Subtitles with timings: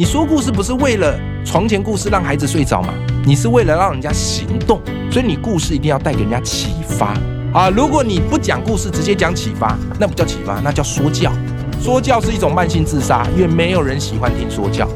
[0.00, 2.94] 你说故事不是为了床前故事让孩子睡着吗？
[3.24, 7.18] 你是为了让人家行动，所以你故事一定要带给人家启发
[7.52, 7.68] 啊！
[7.68, 11.32] 如果你不讲故事，直接讲启发，那不叫启发，那叫说教。
[11.80, 14.88] 说教是一种慢性自杀，因为没有人喜欢听说教。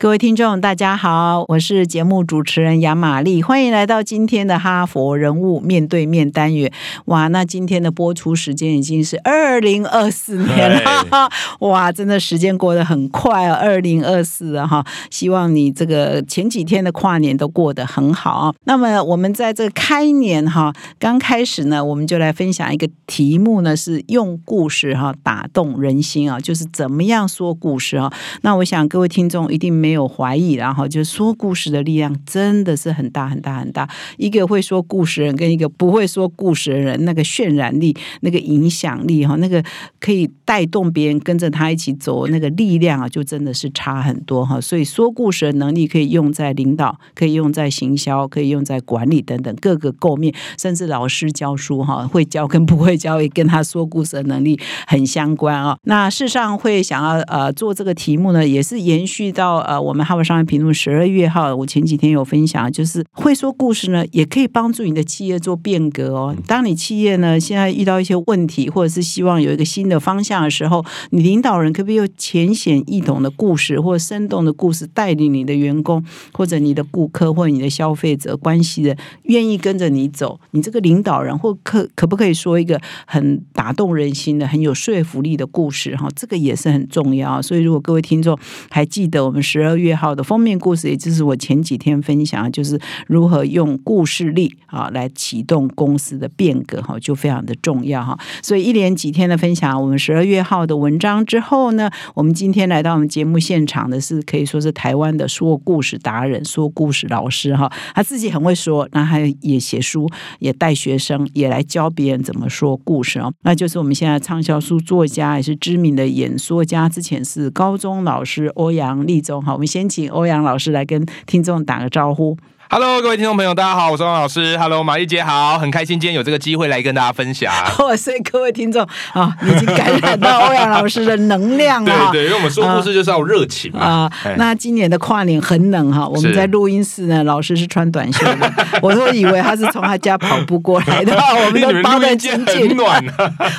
[0.00, 6.72] 各位听众，大家好，我是节目主持人杨玛丽，欢迎来到今天的哈佛人物面对面单元。
[7.06, 11.28] 哇，那今天的播出时间已经是二零二四年了，
[11.66, 13.56] 哇，真的时间过得很快啊！
[13.56, 18.54] 二零二四啊，哈，希望你这个前几天的跨年都过得很好啊。
[18.66, 28.12] 那么我们在这个开年哈，刚开始呢，我们就来分享一个题目呢，是用故事哈打动人心啊，就是怎么样说故事啊。
[28.42, 29.87] 那我想各位听众一定没。
[29.88, 33.88] 没有怀疑，然后就说故事的力量真的是很大很大很大。
[34.18, 39.64] 一个会说故事人跟一个不会说故事的人，那个渲染力、那个影响力哈，那个
[39.98, 44.60] 可以带动别人跟着他一起走，那个力量啊，就真的是差很多哈。
[44.60, 55.78] 所以说故事的能力可以用在领导，可以用在行销，可以用在管理等等各个构面，甚至老师教书哈，会教跟不会教也跟他说故事的能力很相关啊。
[55.84, 59.77] 那事实上会想要呃做这个题目呢，也是延续到呃。
[59.80, 66.34] 我们哈佛商业评论十二月号，我前几天有分享，就是会说故事呢，也可以帮助你的企业做变革哦。
[66.46, 80.40] 当你企业呢现在遇到一些问题，或者是希望有一个新的方向的时候，你领导人可不可以用浅显易懂的故事，或生动的故事，带领你的员工，或者你的顾客，或者你的消费者关系的，愿意跟着你走？
[80.50, 85.94] 你这个领导人或可可不可以说一个很打动人心的、很有说服力的故事？
[85.96, 87.40] 哈，这个也是很重要。
[87.40, 88.36] 所以，如果各位听众
[88.70, 89.67] 还记得我们十二。
[89.68, 98.18] 二月号的封面故事，也就是我前几天分享，就是如何用故事力啊来启动公司的变革哈，就非常的重要哈。
[98.42, 107.70] 所以一连几天的分享，我们十二月号的文章之后呢，我们今天来到我们节目现场的是可以说是台湾的说故事达人、说故事老师哈。
[107.94, 110.08] 他自己很会说，那他也写书，
[110.38, 113.30] 也带学生，也来教别人怎么说故事哦。
[113.42, 119.57] 那就是我们现在畅销书作家，也是知名的演说家，之前是高中老师欧阳立中哈。
[119.58, 122.38] 我们先请欧阳老师来跟听众打个招呼。
[122.70, 124.58] Hello，各位听众朋友，大家好，我是欧阳老师。
[124.58, 127.50] Hello，马丽姐好，很开心今天有这个机会来跟大家分享。
[127.78, 132.10] 哇 塞，各位听众啊，已经感染到欧阳老师的能量了。
[132.12, 134.10] 对对，因为我们说故事就是要热情啊。
[134.36, 138.52] 那今年的跨年很冷哈，我们在录音室呢，老师是穿短袖的，
[138.82, 141.16] 我都以为他是从他家跑步过来的。
[141.46, 143.02] 我们都包的紧紧，暖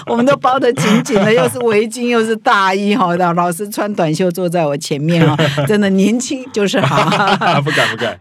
[0.06, 3.16] 我们都包的紧紧的，又是围巾又是大衣哈。
[3.16, 5.36] 老师穿短袖坐在我前面啊，
[5.68, 7.04] 真的年轻就是好。
[7.64, 8.16] 不敢不敢。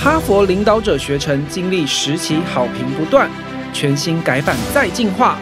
[0.00, 3.28] 哈佛领导者学程经历十期好评不断，
[3.72, 5.36] 全新改版再进化，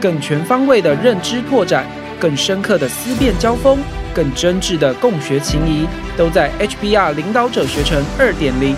[0.00, 1.84] 更全方位的认知拓展，
[2.18, 3.78] 更深刻的思辨交锋，
[4.14, 8.74] 更真挚的共学情谊，都在 HBR 领导者学程二点零。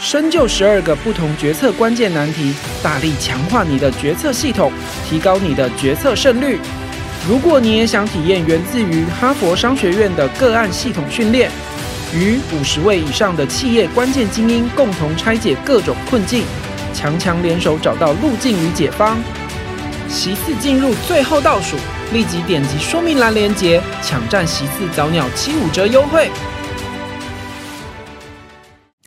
[0.00, 4.72] 深究十二个不同决策关键难题，大力强化你的决策系统，
[5.06, 6.58] 提高你的决策胜率。
[7.28, 11.50] 如果你也想体验源自于哈佛商学院的个案系统训练。
[12.14, 16.44] 与五十位以上的企业关键精英共同拆解各种困境，
[16.92, 19.18] 强强联手找到路径与解方。
[20.08, 21.76] 席次进入最后倒数，
[22.12, 26.30] 立即点击说明栏链接，抢占席次早鸟七五折优惠。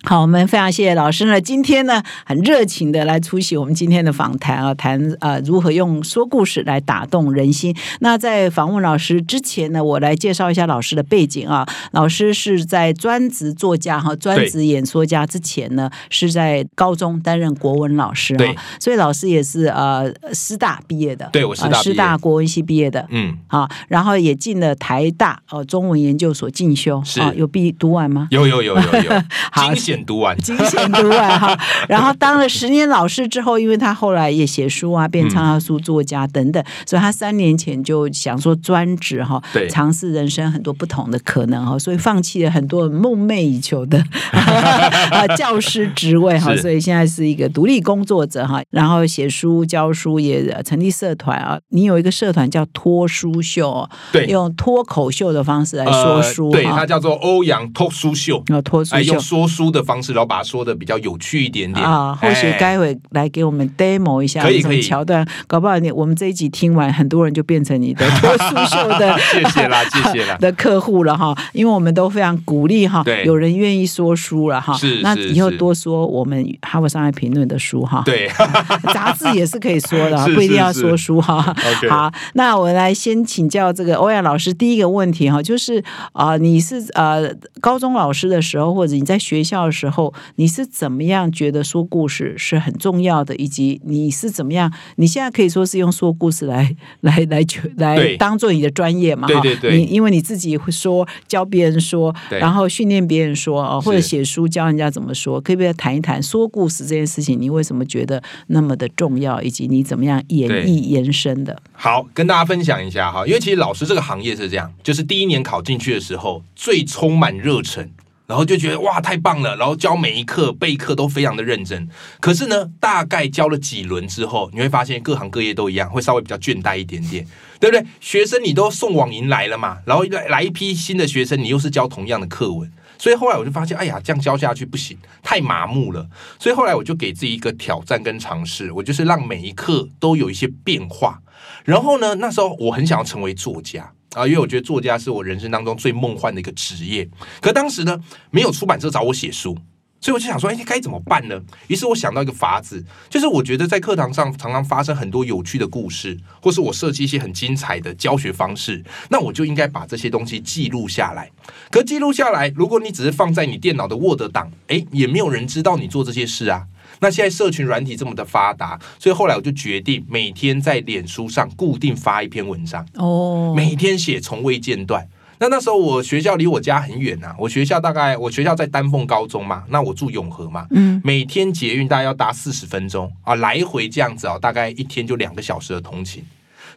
[0.07, 1.41] 好，我们非常谢谢老师呢。
[1.41, 7.75] 今天呢，很热情的来出席我们今天的访谈啊，谈呃如何用说故事来打动人心。
[8.01, 11.67] 那在访问老师之前呢，我来介绍一下老师的背景啊。
[11.91, 18.53] 老师是在专职作家哈，专职演说家之前呢，是在高中担任国文老师啊。
[18.79, 28.27] 所以老师也是呃师大毕业的，对我师大师大国文系毕业的，嗯，好，然后也进了台大哦中文研究所进修，啊有毕读完吗？
[28.29, 29.23] 有有有有有，
[29.97, 30.05] 好。
[30.05, 31.57] 读完，精选读完哈，
[31.89, 59.84] 然后当了十年老师之后，因为他后来也写书啊，变畅销书作家等等，所以他三年前就想说专职哈，尝试人生很多不同的可能哈，所以放弃了很多梦寐以求的啊 教师职位哈，所以现在是一个独立工作者哈，然后写书教书也成立社团啊，你有一个社团叫脱书秀，对，用脱口秀的方式来说书，对，它叫做欧阳脱书秀，脱书秀，用说书的。
[59.85, 61.85] 方式，然后把它说的比较有趣一点点。
[61.85, 64.75] 啊，或许哎待会来给我们 demo 一下这种可以。
[64.75, 70.35] 可以桥段，搞不好你我们这一集听完，很多人就变成你的脱书秀的谢谢啦， 谢谢啦。
[70.37, 78.29] 的客户了哈，因为我们都非常鼓励哈对，有人愿意说书了哈是，是那以后多说我们哈佛商业评论的书哈，对，
[78.93, 81.55] 杂志也是可以说的不一定要说书哈。
[81.77, 94.71] OK 好，那我来先请教这个欧阳老师第一个问题哈，就是啊、你是呃高中老师的时候，或者你在学校的时候，你是怎么样觉得说故事是很重要的，以及你是怎么样？
[94.95, 97.45] 你现在可以说是用说故事来来来
[97.77, 99.27] 来当做你的专业嘛？
[99.27, 107.39] 对对对你因为你自己会说，教别人说，然后训练别人说哦，或者写书教人家怎么说，可不可以谈一谈说故事这件事情？
[107.39, 111.61] 你为什么觉得那么的重要，以及你怎么样演绎延伸的？
[111.73, 117.89] 好，跟大家分享一下哈，因为其实老师这个行业是这样，就是第一年考进去的时候，最充满热忱。
[118.27, 121.87] 然后就觉得哇太棒了，然后教每一课备课都非常的认真。
[122.19, 127.25] 可是呢，大概教了几轮之后，你会发现各行各业都一样，会稍微比较倦怠一点点，
[127.59, 127.85] 对不对？
[127.99, 136.07] 学生你都送网银来了嘛，然后来来一批新的学生，你又是教同样的课文，所以后来我就发现，哎呀，这样教下去不行，太麻木了。
[136.39, 141.21] 所以后来我就给自己一个挑战跟尝试，我就是让每一课都有一些变化。
[141.63, 147.07] 然后呢，那时候我很想要成为作家啊，因为我觉得作家是我人生当中最梦幻的一个职业。
[147.41, 147.99] 可当时呢，
[148.31, 149.55] 没有出版社找我写书。
[150.01, 151.41] 所以我就想说，哎，该怎么办呢？
[151.67, 161.31] 于是我想到一个法子，就是我觉得在课堂上常常发生很多有趣的故事，或是我设计一些很精彩的教学方式，那我就应该把这些东西记录下来。
[161.71, 166.67] 可记录下来，如果你只是放在你电脑的 Word 档，哎，也没有人知道你做这些事啊。
[166.99, 175.07] 那现在社群软体这么的发达，所以后来我就决定每天在脸书上固定发一篇文章，哦，每天写，从未间断。
[175.37, 186.23] 那那时候我学校离我家很远啊，我学校大概我学校在丹凤高中嘛，那我住永和嘛，嗯，每天捷运大概要搭四十分钟啊，来回这样子哦，大概一天就两个小时的通勤，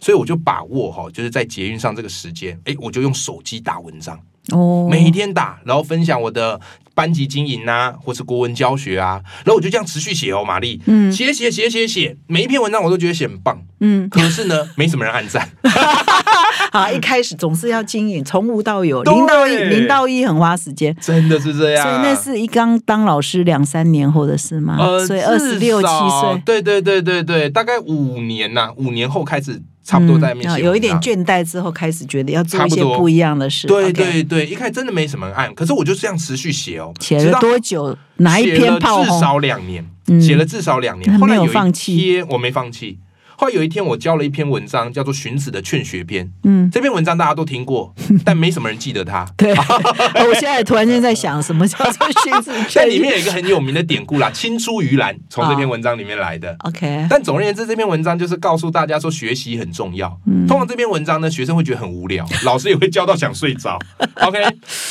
[0.00, 4.19] 所以我就把握哈、就是在捷运上这个时间，哎，我就用手机打文章，
[4.53, 6.61] 哦，每天打，然后分享我的
[6.95, 11.12] 班级经营啊，或是国文教学啊，然后我就这样持续写哦，玛丽，嗯。
[11.12, 15.49] 写写写写写，每一篇文章我都觉得写很棒，嗯，可是呢，没什么人按赞，
[16.71, 20.95] 好，一开始总是要经营，从无到有，零到一，零到一很花时间。
[21.00, 24.77] 真的是这样，所以那是一刚当老师两三年后的事吗？
[24.79, 30.94] 呃，所以二十六七岁，对对对对对，大概五年呐、五年后开始差不多在那边写、嗯有一点。
[31.00, 33.67] 倦怠之后，开始觉得要做一些不一样的事。
[33.67, 37.96] 对对对，一开始真的没什么人按，可是我就这样持续写哦，写了多久？
[38.17, 39.38] 哪一写了篇炮至少？
[39.38, 41.19] 两年，嗯写了至少两年。
[41.19, 42.99] 后来有一放弃天我没放弃。
[43.40, 46.26] 后来有一天，我教了一篇文章，叫做《荀子的劝学篇》。
[46.43, 47.94] 嗯，这篇文章大家都听过，
[48.26, 49.25] 但没什么人记得它。
[49.37, 49.55] 对。
[50.26, 56.56] 我现在突然间在想，什么叫做荀子在劝里面有一个很有名的典故啦，“青出于蓝”，从这篇文章里面来的。
[56.64, 60.20] ？OK，但总而言之，这篇文章就是告诉大家说学习很重要。
[60.26, 63.79] 嗯通常这篇文章呢，学生会觉得很无聊， 老师也会教到想睡着。
[64.17, 64.43] OK，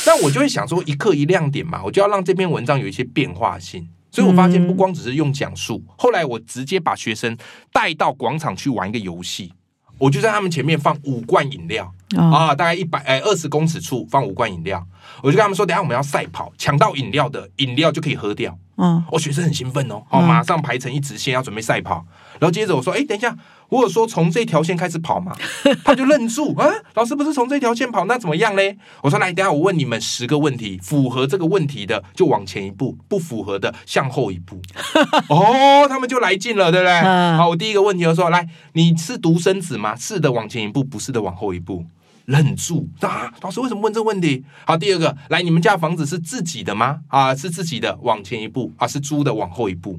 [0.06, 3.86] 但我就会想说，一课一亮点嘛，我就要让这篇文章有一些变化性。
[4.10, 7.36] 所以我发现不光只是用讲述，后来我直接把学生
[7.72, 9.52] 带到广场去玩一个游戏，
[9.98, 11.92] 我就在他们前面放五罐饮料。
[12.16, 14.82] 哦，啊，大概一百哎二十公尺处放五罐饮料，
[15.22, 18.58] 我就跟他们说，等下我们要赛跑，抢到饮料的饮料就可以喝掉。
[18.76, 22.06] 嗯，哦，学生很兴奋哦，好、哦马上排成一直线要准备赛跑。
[22.40, 23.36] 然后接着我说，哎，等一下，
[23.68, 25.36] 我有说从这条线开始跑吗？
[25.84, 28.76] 他就愣住啊，老师不是从这条线跑，那怎么样嘞？
[29.02, 34.60] 我说来，等一下我问你们十个问题，符合这个问题的就往前一步，不符合的向后一步。
[35.28, 36.92] 哦，他们就来劲了，对不对？
[37.00, 39.94] 嗯 好，我第一个问题就说，来，你是独生子吗？
[39.96, 41.84] 是的，往前一步；不是的，往后一步。
[42.26, 43.32] 愣住啊！
[43.40, 44.44] 老师为什么问这个问题？
[44.66, 46.98] 好，第二个，来，你们家房子是自己的吗？
[47.08, 49.98] 啊，是自己的，往前一步啊，是租的，往后一步。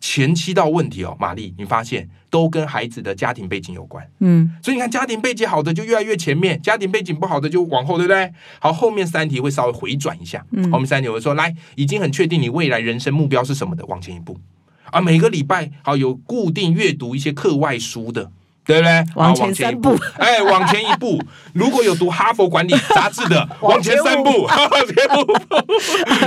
[0.00, 4.06] 前七道问题哦，玛丽，你发现都跟孩子的家庭背景有关。
[4.20, 8.32] 嗯，所以你看，家庭背景好的就越来越前面，家庭背景不好的就往后，对不对？
[8.58, 10.44] 好，后面三题会稍微回转一下。
[10.52, 14.38] 嗯后面三题我会说，来，已经很确定你未来人生目标是什么的，往前一步。
[14.84, 18.30] 啊，每个礼拜好有固定阅读一些课外书的。
[18.70, 19.04] 对不对？
[19.16, 21.20] 往前一三步，哎，往前一步。
[21.52, 25.32] 如果有读哈佛管理杂志的， 往前三步， 往前步，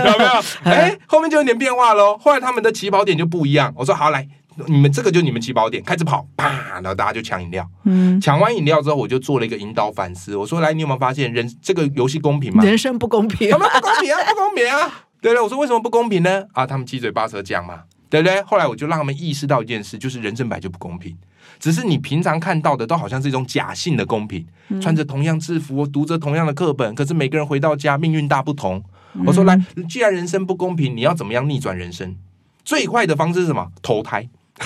[0.10, 0.44] 有没有？
[0.66, 2.18] 哎，后面就有点变化喽。
[2.18, 3.74] 后来他们的起跑点就不一样。
[3.78, 4.28] 我说好，来，
[4.68, 7.66] 你们这个就你们起跑点，开始跑，啪，然后大家就抢饮料。
[7.86, 10.36] 嗯，抢完饮料之后，我就做了一个引导反思。
[10.36, 12.64] 我说：“来，你有没有发现人这个游戏公平吗？
[12.64, 13.58] 人生不公平他。
[13.58, 15.06] 们不公平啊，不公平啊！
[15.22, 15.42] 对不对？
[15.42, 16.44] 我说为什么不公平呢？
[16.52, 18.42] 啊，他们七嘴八舌讲嘛，对不对？
[18.44, 21.18] 后来我就让他们意识到一件事，就是人生本来就不公平，
[21.60, 24.46] 只是你平常看到的都好像是一种假性的公平，
[24.82, 28.84] 穿着同样制服，读着同样的课本，可是每个人回到家命运大不同。
[29.26, 32.16] 我说来，既然人生不公平，你要怎么样逆转人生？
[32.66, 33.72] 最快的方式是什么？
[33.82, 34.28] 投胎。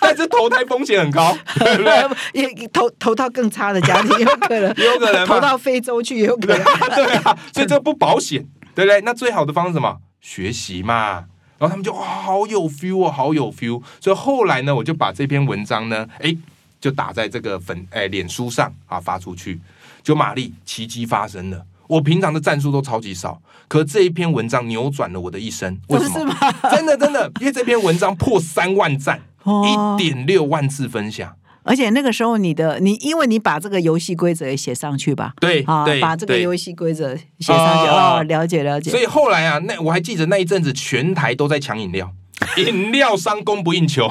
[0.00, 1.92] 但是投胎风险很高，对不对？
[2.32, 6.64] 也投投到更差的家庭，有可能， 有可能投到非洲去，也有可能。
[6.94, 9.00] 对啊，所以这不保险，对不对？
[9.02, 9.98] 那最好的方式是什么？
[10.20, 11.24] 学习嘛。
[11.60, 13.82] 然后他们就哇，好有 feel 哦，好有 feel。
[14.00, 16.34] 所以后来呢，我就把这篇文章呢，哎，
[16.80, 19.60] 就打在这个粉哎脸书上啊，发出去。
[20.02, 21.66] 就玛丽奇迹发生了。
[21.86, 25.78] 我平常的战术都超级少，可这一篇文章扭转了我的一生。
[25.88, 26.34] 为什么？
[26.70, 31.36] 真的真的，因为这篇文章破三万赞，哦一点六万次分享。
[31.70, 38.90] 而且那个时候你的你，因为你把这个游戏规则也写上去吧，对啊，对，把这个游戏规则写上去啊哦，了解了解。
[38.90, 42.12] 所以后来啊，那我还记得那一阵子，全台都在抢饮料，
[42.56, 44.10] 饮料商供不应求。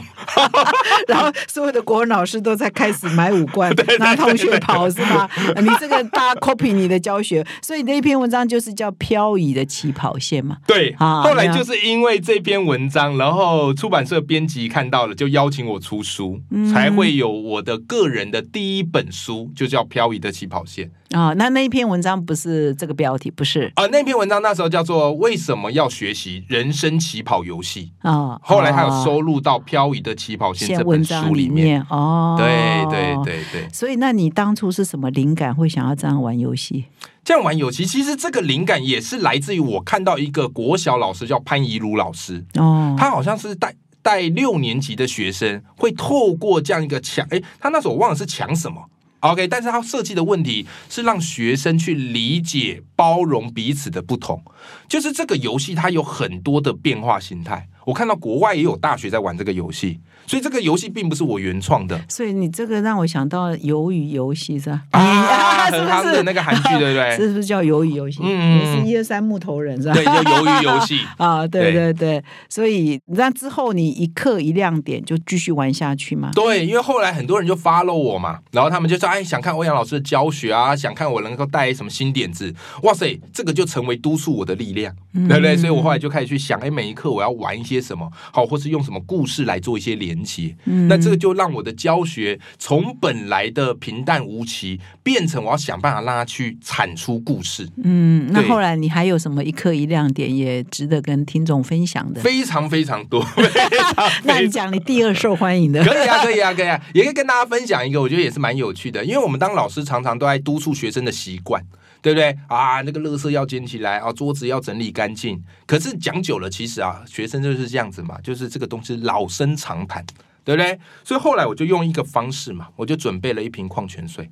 [1.08, 5.30] 然后所有的国文老师都在开始买五罐，拿同学跑是吗？
[5.58, 10.58] 你这个大家 copy 你的教学，所以那一篇文章就是叫《漂移的起跑线》嘛。
[10.68, 28.19] 对，啊后来就是因为这篇文章，然后出版社编辑看到了，就邀请我出书，嗯才会有我的个人的第一本书，就叫《漂移的起跑线》啊、那那一篇文章不是这个标题，不是啊、那篇文章那时候叫做《为什么要学习人生起跑游戏》，啊。
[28.42, 31.86] 后来还有哦收录到《漂移的起跑线》写这本书里面。
[31.90, 32.36] 哦。
[32.38, 33.10] 对对。
[33.24, 36.86] 对对，所以，那你当初是什么灵感会想要这样玩游戏？
[37.24, 48.86] 这样玩游戏，其实这个灵感也是来自于我看到一个国小老师叫潘怡如老师，哦，他好像是带带六年级的学生，会透过这样一个抢，哎，他那时候我忘了是抢什么。
[49.20, 54.42] OK，但是他设计的问题是让学生去理解、包容彼此的不同。
[54.88, 57.68] 就是这个游戏它有很多的变化形态。
[57.90, 64.84] 我看到国外也有大学在玩这个游戏，所以这个游戏并不是我原创的所以你这个让我想到鱿鱼游戏是吧？
[64.92, 67.16] 啊， 是很不是夯的那个韩剧，对不对？
[67.18, 68.20] 是不是叫鱿鱼游戏？
[68.24, 69.94] 嗯也是一二三木头人是吧？
[69.96, 71.00] 对，叫鱿鱼游戏。
[71.18, 76.30] 啊，对对对对，所以那之后你一刻一亮点就继续玩下去嘛？
[76.36, 82.54] 对，因为后来很多人就 follow 我嘛，然后他们就说：“哎，想看欧阳老师的教学啊，想看我能够带什么新点子。”
[82.84, 84.94] 哇塞，这个就成为督促我的力量，
[85.28, 85.58] 对不对？
[85.58, 90.56] 所以我后来就开始去想，哎，每一课我要玩一些什么，好，或是用什么故事来做一些连接。
[90.66, 102.22] 嗯那这个就让我的教学从本来的平淡无奇，变成我要想办法让他去产出故事，嗯，那后来你还有什么一刻一亮点也值得跟听众分享的？
[102.22, 111.64] 非常非常多， 非常那你讲你第二受欢迎的，可以啊，可以啊，可以啊，也可以跟大家分享一个，我觉得也是蛮有趣的，因为我们当老师常常都在督促学生的习惯。
[112.02, 112.82] 对不对啊？
[112.82, 115.44] 那个垃圾要捡起来啊，桌子要整理干净。
[115.66, 120.06] 可是讲久了，其实啊，学生就是这样子嘛，就是这个东西老生常谈，
[120.44, 120.80] 对不对？
[121.04, 124.30] 所以后来我就用一个方式嘛，我就准备了一瓶矿泉水。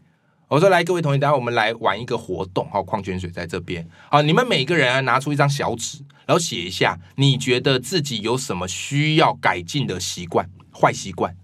[0.47, 11.35] 我说来，各位同学，等下我们来玩一个活动，好，矿泉水在这边，好，你们每个人拿出一张小纸，然后写一下你觉得自己有什么需要改进的习惯、坏习惯。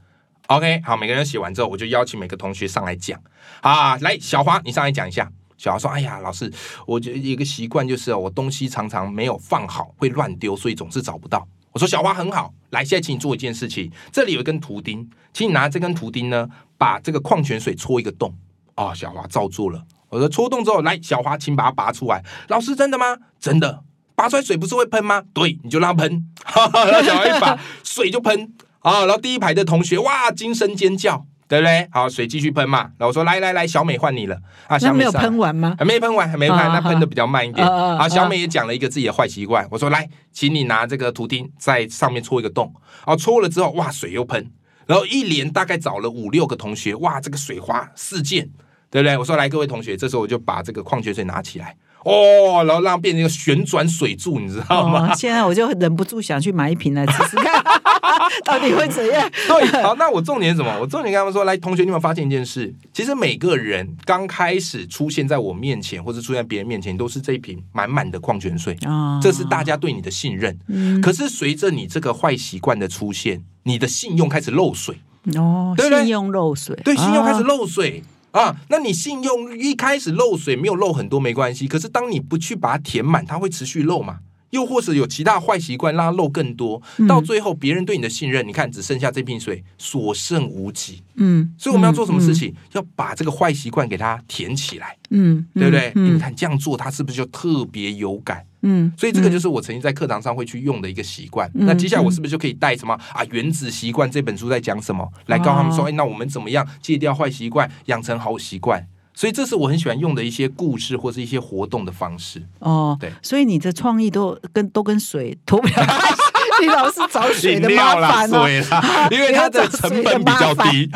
[0.48, 3.22] OK，好，每个人写完之后，我就邀请每个同学上来讲
[3.60, 5.30] 啊，来，小华，你上来讲一下。
[5.58, 6.52] 小华说：“哎呀，老师，
[6.86, 18.34] 我觉一个习惯就是哦我东西常常没有放好，会乱丢，所以总是找不到。”我说：“小花很好，来，现在请你做一件事情，这里有一根图钉，请你拿这根图钉呢，把这个矿泉水戳一个洞。”
[18.76, 19.84] 哦，小花照做了。
[20.10, 22.24] 我说戳洞之后，来，小花，请把它拔出来。
[22.50, 23.18] 老师，真的吗？
[23.40, 23.84] 真的。
[24.16, 25.24] 拔出来水不是会喷吗？
[25.34, 26.26] 对，你就让它喷。
[26.46, 29.06] 然后小华一拔，水就喷啊。
[29.06, 31.88] 然后第一排的同学哇，惊声尖叫，对不对？
[31.92, 32.80] 好，水继续喷嘛。
[32.98, 34.80] 然后我说来来来，小美换你了啊。
[34.80, 35.76] 小美没有喷完吗？
[35.78, 37.64] 还没喷完，还没喷，啊那喷的比较慢一点。
[37.68, 42.74] 啊啊啊好，小美也讲了一个自己的坏习惯，我说来，请你拿这个图钉在上面戳一个洞，
[43.06, 44.52] 啊，戳了之后，哇，水又喷，
[44.88, 48.50] 然后一连大概找了五六个同学，哇，这个水花四溅，
[48.90, 49.16] 对不对？
[49.16, 55.10] 我说来，各位同学，这时候我就把这个矿泉水拿起来，哦，然后让它变成一个旋转水柱，你知道吗？
[55.12, 57.64] 哦，现在我就忍不住想去买一瓶来试试看，
[58.46, 59.30] 到底会怎样？
[59.48, 60.78] 对，好，那我重点是什么？
[60.80, 62.74] 我重点跟他们说，来，同学，你有没有发现一件事？
[62.92, 68.78] 其实每个人刚开始出现在我面前，或者出现在别人面前，都是这一瓶满满的矿泉水。
[68.86, 70.58] 啊这是大家对你的信任。
[70.68, 74.98] 嗯可是随着你这个坏习惯的出现，你的信用开始漏水，
[75.36, 78.04] 哦，对对信用漏水，对，信用开始啊漏水。
[78.34, 84.20] 啊，那你信用一开始漏水没有漏很多没关系，可是当你不去把它填满，它会持续漏嘛？
[84.54, 91.02] 又或者有其他坏习惯让它漏更多，嗯到最后别人对你的信任，你看只剩下这瓶水，所剩无几。
[91.16, 92.54] 嗯，所以我们要做什么事情？
[92.74, 95.46] 要把这个坏习惯给它填起来，嗯？
[95.56, 95.92] 嗯，对不对？
[95.96, 98.46] 嗯你看这样做，它是不是就特别有感？
[98.62, 101.50] 嗯，所以这个就是我曾经在课堂上会去用的一个习惯。
[101.56, 103.22] 嗯那接下来我是不是就可以带什么啊？
[103.32, 105.12] 《原子习惯》这本书在讲什么？
[105.26, 112.42] 来告诉他们说，哦哎，那我们怎么样戒掉坏习惯，养成好习惯所以这是我很喜欢用的一些故事或是一些活动的方式。
[112.60, 116.24] 哦，对所以你的创意都跟都跟水脱不了关系，
[116.62, 118.30] 你老是找水的麻烦
[119.12, 120.90] 因为它的成本比较低。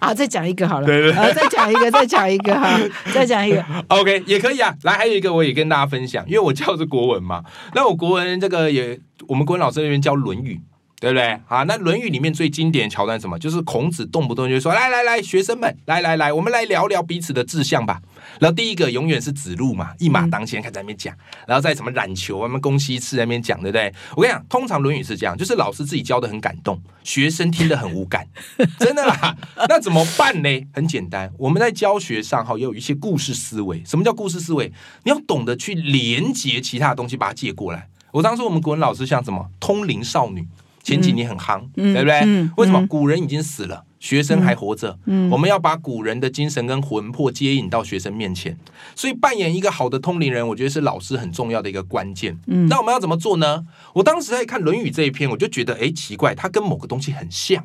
[0.00, 2.78] 好， 再讲一个好了，对对啊，再讲一个，再讲一个哈，
[3.14, 4.74] 再讲一个，OK，也可以啊。
[4.82, 7.42] 来，还有一个我也跟大家分享，因为我教的是国文嘛，
[7.74, 10.54] 那我国文这个也，我们国文老师那边教《论语》。
[11.02, 11.36] 对不对？
[11.48, 13.36] 啊，那《论语》里面最经典的桥段什么？
[13.36, 18.00] 就是孔子动不动就说：“来来来，学生们，来来来，我们来聊聊彼此的志向吧。”
[18.38, 21.12] 然后第一个永远是子路嘛，一马当先开始在那边讲，
[21.44, 23.92] 然后再什么冉求啊、什么公西赤在那边讲，对不对？
[24.14, 28.24] 我跟你讲，通常《论语》是这样，就是老师自己教的很感动，学生听得很无感，
[28.78, 29.36] 真的啦。
[29.68, 30.48] 那怎么办呢？
[30.72, 33.82] 很简单，我们在教学上哈，也有一些故事思维。
[33.84, 34.72] 什么叫故事思维？
[35.02, 37.88] 你要懂得去连接其他的东西，把它借过来。
[38.12, 40.46] 我当时我们国文老师像什么通灵少女。
[40.82, 42.20] 前几年很夯，嗯对不对？
[42.24, 44.98] 嗯为什么嗯古人已经死了，学生还活着？
[45.06, 48.56] 嗯我们要把古人的精神跟魂魄接引到学生面前，
[48.96, 52.36] 所以扮演一个好的通灵人，我觉得是老师很重要的一个关键。
[52.46, 53.64] 嗯那我们要怎么做呢？
[53.94, 57.64] 我当时在看《论语》这一篇，我就觉得，哎，奇怪，它跟某个东西很像。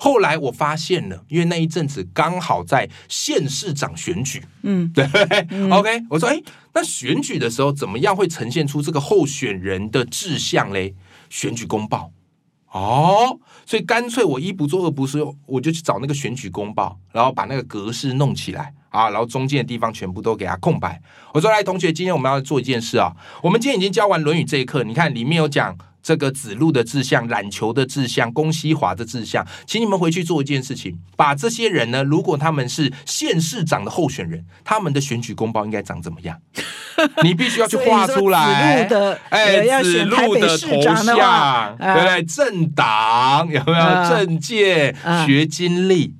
[0.00, 6.40] 后来我发现了，因为那一阵子刚好在县市长选举，嗯 对不对、o k 我说，哎，
[6.72, 10.94] 那选举的时候怎么样会呈现出这个候选人的志向嘞？
[11.28, 12.12] 选举公报。
[12.70, 21.00] 哦，所以干脆我一不做二不休，我就去找那个选举公报，然后把那个格式弄起来啊，然后中间的地方全部都给它空白。
[21.32, 36.38] 我说来，同学，今天我们要做一件事啊，我们今天已经教完《论语》这一课，你看里面有讲这个子路的志向、冉求的志向、公西华的志向，请你们回去做一件事情，把这些人呢，如果他们是县市长的候选人，他们的选举公报应该长怎么样？
[37.22, 38.84] 你必须要去画出来。
[38.84, 42.24] 子路的哎，子路的头像，对不对？
[42.24, 46.14] 政党有没有啊政界、啊学经历？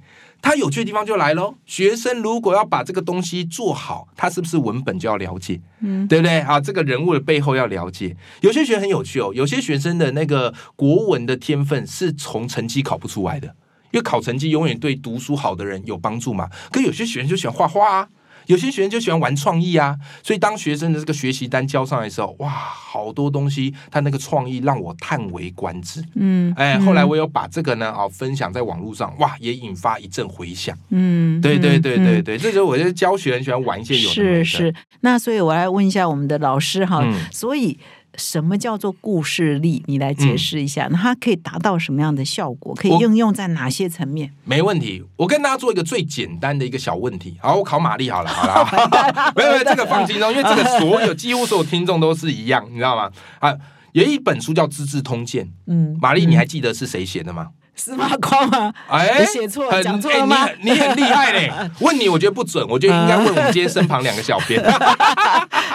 [0.49, 1.57] 它有趣的地方就来喽。
[1.67, 5.61] 学生如果要把这个东西做好，他是不是文本就要了解？
[5.81, 6.39] 嗯对不对？
[6.41, 8.17] 啊，这个人物的背后要了解。
[8.41, 13.49] 有些学生很有趣哦，有些学生的那个国文的天分是从成绩考不出来的，
[13.91, 16.49] 因为考成绩永远对读书好的人有帮助嘛。
[16.73, 18.09] 可有些学生就喜欢画画啊。
[18.49, 26.03] 有些学生就喜欢玩创意啊，所以当学生的这个学习单交上来的时候，哇，好多东西，他那个创意让我叹为观止。
[26.15, 30.77] 嗯，哎，后来我有把这个呢，哦，分享在网络上，哇，也引发一阵回响。
[30.89, 32.25] 嗯，对对对对嗯。
[32.25, 34.45] 对，这时候我就教学很喜欢玩一些有的没的。
[34.45, 37.15] 是是，那所以我来问一下我们的老师哈，嗯。
[37.31, 37.79] 所以
[38.19, 39.83] 什么叫做故事力？
[39.87, 42.75] 你来解释一下，那它可以达到什么样的效果？
[42.75, 44.33] 可以应用在哪些层面？
[44.45, 47.39] 没问题，我跟大家做一个最简单的一个小问题。
[47.41, 53.11] 好，我考玛丽好了，好了， 没有没有，这个放轻松，因为这个所有几乎所有听众都是一样，你知道吗？
[53.39, 53.55] 啊，
[53.93, 57.49] 有一本书叫《资治通鉴》，嗯，玛丽，你还记得是谁写的吗？
[57.77, 58.75] 司马光吗？
[58.89, 61.49] 哎我写错了讲错了吗哎你很你很厉害嘞！
[61.79, 64.61] 问你，我觉得不准，我觉得应该问我们今天身旁两个小编。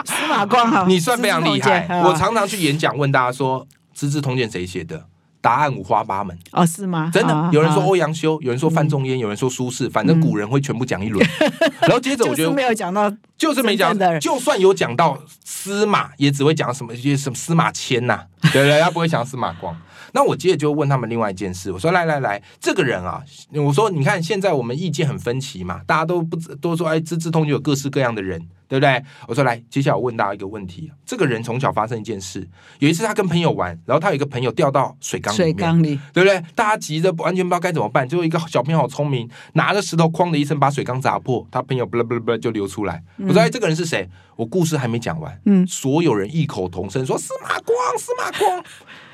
[0.05, 1.87] 司马光好， 你算非常厉害。
[2.03, 3.61] 我常常去演讲，问大家说
[3.93, 5.05] 《资治通鉴》谁写的？
[5.41, 7.11] 答案五花八门，哦是吗？
[7.13, 7.51] 真的好。
[7.51, 11.21] 有人说欧阳修，有人说范仲淹，有人说苏轼，反正古人会全部讲一轮。
[11.81, 18.21] 然后接着我觉 得就没有讲到就是没讲就算有讲到司马，也只会讲什么什么司马迁呐、
[18.53, 18.79] 对不对？
[18.79, 19.75] 他不会讲司马光。
[20.13, 23.21] 那我接着就问他们另外一件事，我说来来来，这个人啊，
[23.53, 29.03] 我说你看现在我们意见很分歧嘛，大家都不都说哎，资治通就有各式各样的人，对不对？
[29.27, 32.47] 我说来，接下来我问大家一个问题，这个人从小发生一件事，
[32.77, 36.43] 有一次他跟朋友玩，然后他有一个朋友掉到水缸里面，水缸里，对不对？
[36.53, 43.01] 大家急着完全不知道该怎么办，最后一个小朋友好聪明，拿着石头哐的一声把水缸砸破，他朋友不啦不啦不啦就流出来。
[43.17, 48.63] 我说：“哎，这个人是谁？”我故事还没讲完，嗯所有人异口同声说：“司马光，司马光。”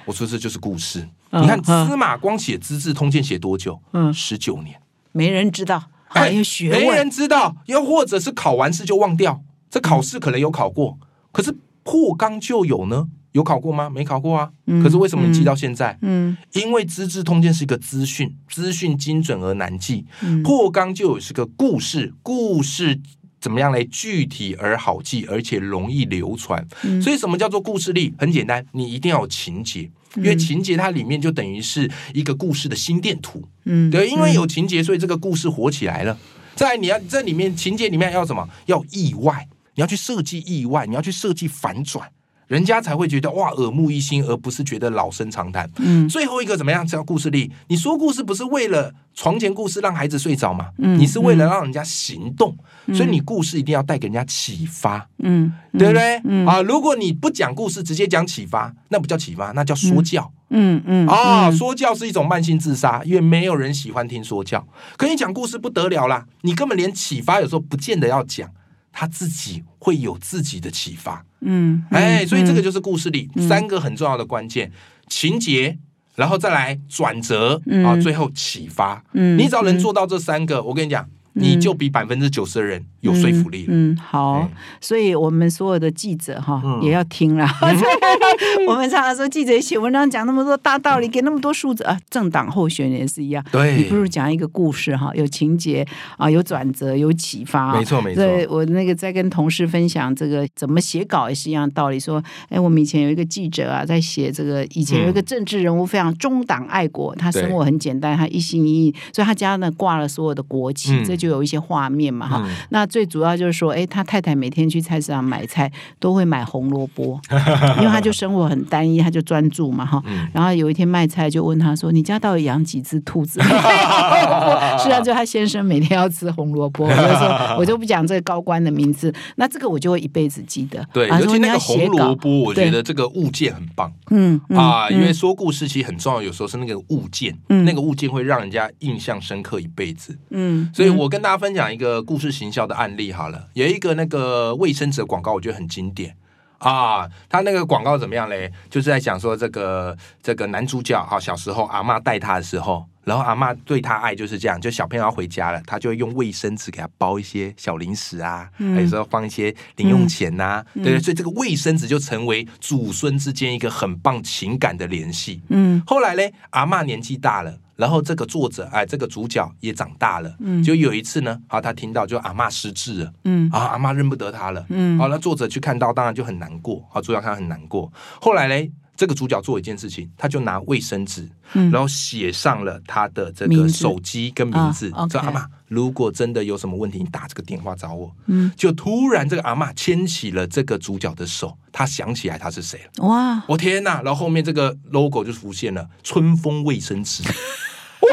[0.10, 1.08] 我说：“这就是故事。
[1.30, 3.80] 嗯你看嗯司马光写《资治通鉴》写多久？
[3.94, 4.82] 嗯十九年。
[5.12, 9.44] 没人知道，还有学哎没，人知道，又或者是考完试就忘掉。
[9.70, 10.98] 这考试可能有考过，
[11.32, 13.08] 可是破缸就有呢？
[13.34, 13.88] 有考过吗？
[13.88, 14.50] 没考过啊。
[14.66, 15.96] 嗯可是为什么你记到现在？
[16.02, 20.08] 嗯因为《资治通鉴》是一个资讯，资讯精准而难记。
[20.24, 23.00] 嗯破缸就有是个故事，故事
[23.40, 23.84] 怎么样来？
[23.84, 26.68] 具体而好记，而且容易流传。
[26.84, 28.12] 嗯所以什么叫做故事力？
[28.18, 33.44] 很简单，你一定要有情节，因为情节它里面就等于是一个故事的心电图。
[33.66, 36.18] 嗯，对，因为有情节，所以这个故事火起来了。
[36.56, 38.50] 再来，你要这里面情节里面要什么？
[38.66, 42.10] 要意外，你要去设计意外，你要去设计反转，
[42.50, 45.70] 人家才会觉得哇耳目一新，而不是觉得老生常谈。
[45.78, 46.86] 嗯最后一个怎么样？
[46.86, 47.52] 叫故事力。
[47.68, 50.70] 你说故事不是为了床前故事让孩子睡着嘛？
[50.80, 52.58] 嗯你是为了让人家行动，
[52.88, 56.20] 所以你故事一定要带给人家启发，嗯，对不对？
[56.26, 60.32] 嗯啊，如果你不讲故事，直接讲启发，那不叫启发，那叫说教。
[60.50, 64.68] 嗯嗯啊，嗯说教是一种慢性自杀，因为没有人喜欢听说教。
[64.98, 68.50] 可你讲故事不得了啦，你根本连启发有时候不见得要讲，
[68.92, 71.26] 他自己会有自己的启发。
[71.42, 74.72] 嗯，哎，所以这个就就是故事里三个很重要的关键：
[75.08, 75.78] 情节，
[76.16, 77.86] 然后再来转折嗯。
[77.86, 79.04] 啊，最后启发。
[79.14, 83.74] 嗯你只要能做到这三个，我跟你讲，你就比百分之九十的人有说服力了。
[83.74, 84.50] 嗯，好哎，
[84.82, 87.48] 所以我们所有的记者哈嗯也要听了。
[88.68, 93.44] 我们常常说记者写文章讲那么多大道理，给那么多数字啊，政党候选人也是一样。
[93.52, 95.86] 对你不如讲一个故事哈，有情节
[96.18, 97.74] 啊，有转折，有启发。
[97.78, 102.00] 没错没错对我那个在跟同事分享这个怎么写稿也是一样道理。
[102.00, 112.44] 说，哎，我们以前有一个记者啊，在写这个，以前有一个政治人物非常中党爱国，他生活很简单，他一心一意，所以他家呢挂了所有的国旗，嗯这就有一些画面嘛哈。
[112.46, 117.20] 嗯那最主要就是说，哎，他太太每天去菜市场买菜都会买红萝卜，
[117.78, 120.02] 因为他就生活很单一，他就专注嘛哈。
[120.08, 123.40] 嗯然后有一天卖菜就问他说：“你家到底养几只兔子？”
[124.80, 130.86] 是啊，就他先生每天要吃红萝卜，我就说我就不讲这个高官的名字，那这个我就会一辈子记得。
[130.92, 133.92] 对，啊尤其那个红萝卜，我觉得这个物件很棒。
[134.10, 140.18] 嗯嗯啊，因为嗯说故事其实很重要，有时候是那个物件，嗯那个物件会让人家印象深刻一辈子。
[140.30, 146.16] 嗯，所以我跟大家分享一个故事行销的案例好了，有一个那个卫生纸的广告，我觉得很经典。
[146.60, 148.52] 啊，他那个广告怎么样嘞？
[148.70, 165.42] 就是在讲说这个这个男主角哈，小时候阿嬷带他的时候，然后阿嬷对他爱就是这样，就小朋友要回家了，他就会用卫生纸给他包一些小零食啊，嗯还有时候放一些零用钱呐、嗯对对，所以这个卫生纸就成为祖孙之间一个很棒情感的联系。
[165.48, 177.90] 嗯后来嘞，阿嬷年纪大了，然后这个作者哎，这个主角也长大了，嗯就有一次呢，啊，他听到就阿嬷失智了，嗯啊，阿妈认不得他了，嗯好，那作者去看到，当然就很难过，啊，主角看到很难过。
[178.20, 188.14] 后来嘞，这个主角做一件事情，他就拿卫生纸，嗯然后写上了他的这个手机跟名字，啊，OK 说阿妈，如果真的有什么问题，你打这个电话找我。
[188.26, 193.08] 嗯，就突然这个阿妈牵起了这个主角的手，他想起来他是谁了。
[193.08, 194.02] 哇，我、天呐！
[194.04, 197.24] 然后后面这个 logo 就浮现了“春风卫生纸”。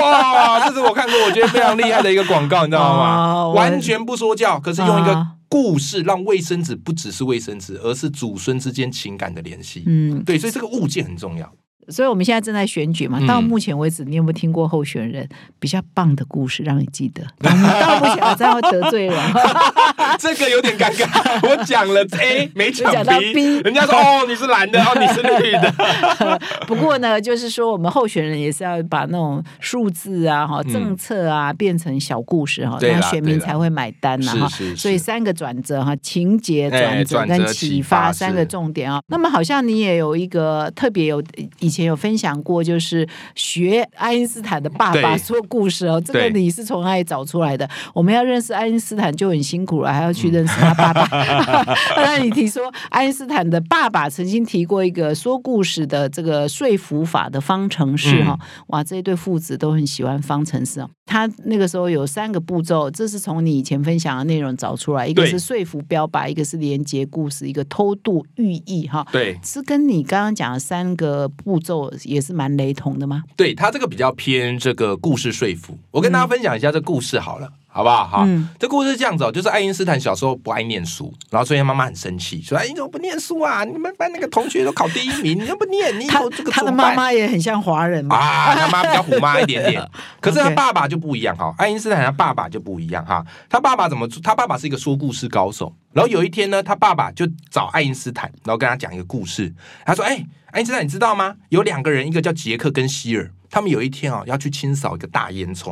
[0.01, 3.49] 哇，这是我看过我觉得非常厉害的一个广告，你知道吗？
[3.49, 9.85] 完全不说教，可是用一个啊故事让卫生纸不只是卫生纸，而是祖孙之间情感的联系。
[9.87, 11.51] 嗯，对，所以这个物件很重要。
[11.89, 17.23] 所以我们现在正在选举嘛，嗯到目前为止，你有没有听过候选人比较棒的故事让你记得？
[17.41, 19.17] 到目前好像会得罪人。
[20.19, 21.07] 这个有点尴尬，
[21.49, 26.41] 我讲了 A 没讲讲到 B，B 人家说哦你是蓝的，哦你是绿的。
[26.67, 34.49] 不过呢，就是说我们候选人也是要把那种数字啊、哈嗯政策啊变成小故事哈，对啦那选民才会买单呐哈。
[34.77, 39.01] 所以三个转折哈，情节哎转折跟启发三个重点啊。
[39.09, 41.23] 那么好像你也有一个特别有
[41.61, 46.01] 以前有分享过，就是学爱因斯坦的爸爸说故事哦。
[46.01, 47.69] 这个你是从哪里找出来的？
[47.93, 51.07] 我们要认识爱因斯坦就很辛苦了，还要去认识他爸爸。
[51.97, 60.89] 那你提说爱因斯坦的爸爸曾经提过一个说故事的这个说服法的方程式哈、嗯哇，这一对父子都很喜欢方程式哦。
[61.05, 69.07] 他那个时候有三个步骤，这是从你以前分享的内容找出来，一个是说服标靶，一个是连接故事，一个偷渡寓意哈。
[69.13, 73.25] 对是跟你刚刚讲的三个步骤也是蛮雷同的吗？
[73.37, 75.77] 对，他这个比较偏这个故事说服。
[75.91, 77.53] 我跟大家分享一下这故事好了。
[77.77, 78.07] 好不好？
[78.07, 83.65] 哈、嗯这故事是这样子哦，就是爱因斯坦小时候不爱念书，然后所以他妈妈很生气，说：“哎，你怎么不念书啊？
[83.65, 88.17] 你们班那个同学都考第一名，你又不念，你以后这个他的妈妈也很像华人嘛。
[88.17, 89.87] 啊，他妈比较虎妈一点点，
[90.21, 91.55] 可是他爸爸就不一样哈。
[91.59, 94.09] 爱因斯坦他爸爸就不一样哈，他爸爸怎么？
[94.25, 95.71] 他爸爸是一个说故事高手。
[95.93, 99.55] 然后有一天呢，他爸爸就找爱因斯坦，然后跟他讲一个故事。
[99.85, 101.35] 他说：“哎，爱因斯坦，你知道吗？
[101.51, 105.71] 有两个人，一个叫杰克跟希尔，他们有一天啊、要去清扫一个大烟囱。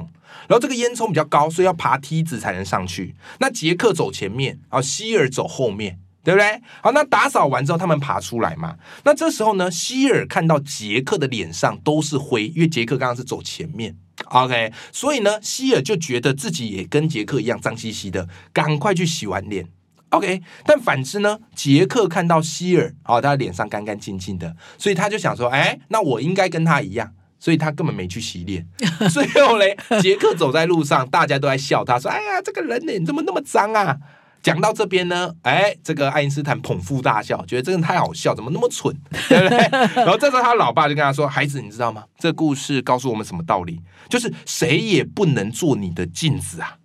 [0.48, 3.14] 然后这个烟囱比较高，所以要爬梯子才能上去。
[3.40, 6.58] 那杰克走前面，然后希尔走后面。”对不对？
[6.80, 8.76] 好，那打扫完之后，他们爬出来嘛。
[9.04, 13.94] 那这时候呢，希尔看到杰克的脸上都是灰，因为杰克刚刚是走前面。
[14.30, 19.68] OK，所以呢，希尔就觉得自己也跟杰克一样脏兮兮的，赶快去洗完脸。
[20.08, 27.12] OK，但反之呢，杰克看到希尔，哦，他脸上干干净净的，所以他就想说，哎，那我应该跟他一样。
[27.44, 28.66] 所以他根本没去洗脸，
[29.12, 33.94] 最后嘞，杰克走在路上，大家都在笑他，说：“哎呀，这个人呢，你怎么那么脏啊？”
[34.42, 38.96] 讲到这边呢，哎，这个爱因斯坦捧腹大笑，觉得真的太好笑，怎么那么蠢，
[39.28, 39.58] 对不对？
[39.94, 42.04] 然后这时候他老爸就跟他说：“孩子，你知道吗？
[42.18, 43.78] 这故事告诉我们什么道理？
[44.08, 46.78] 就是谁也不能做你的镜子啊，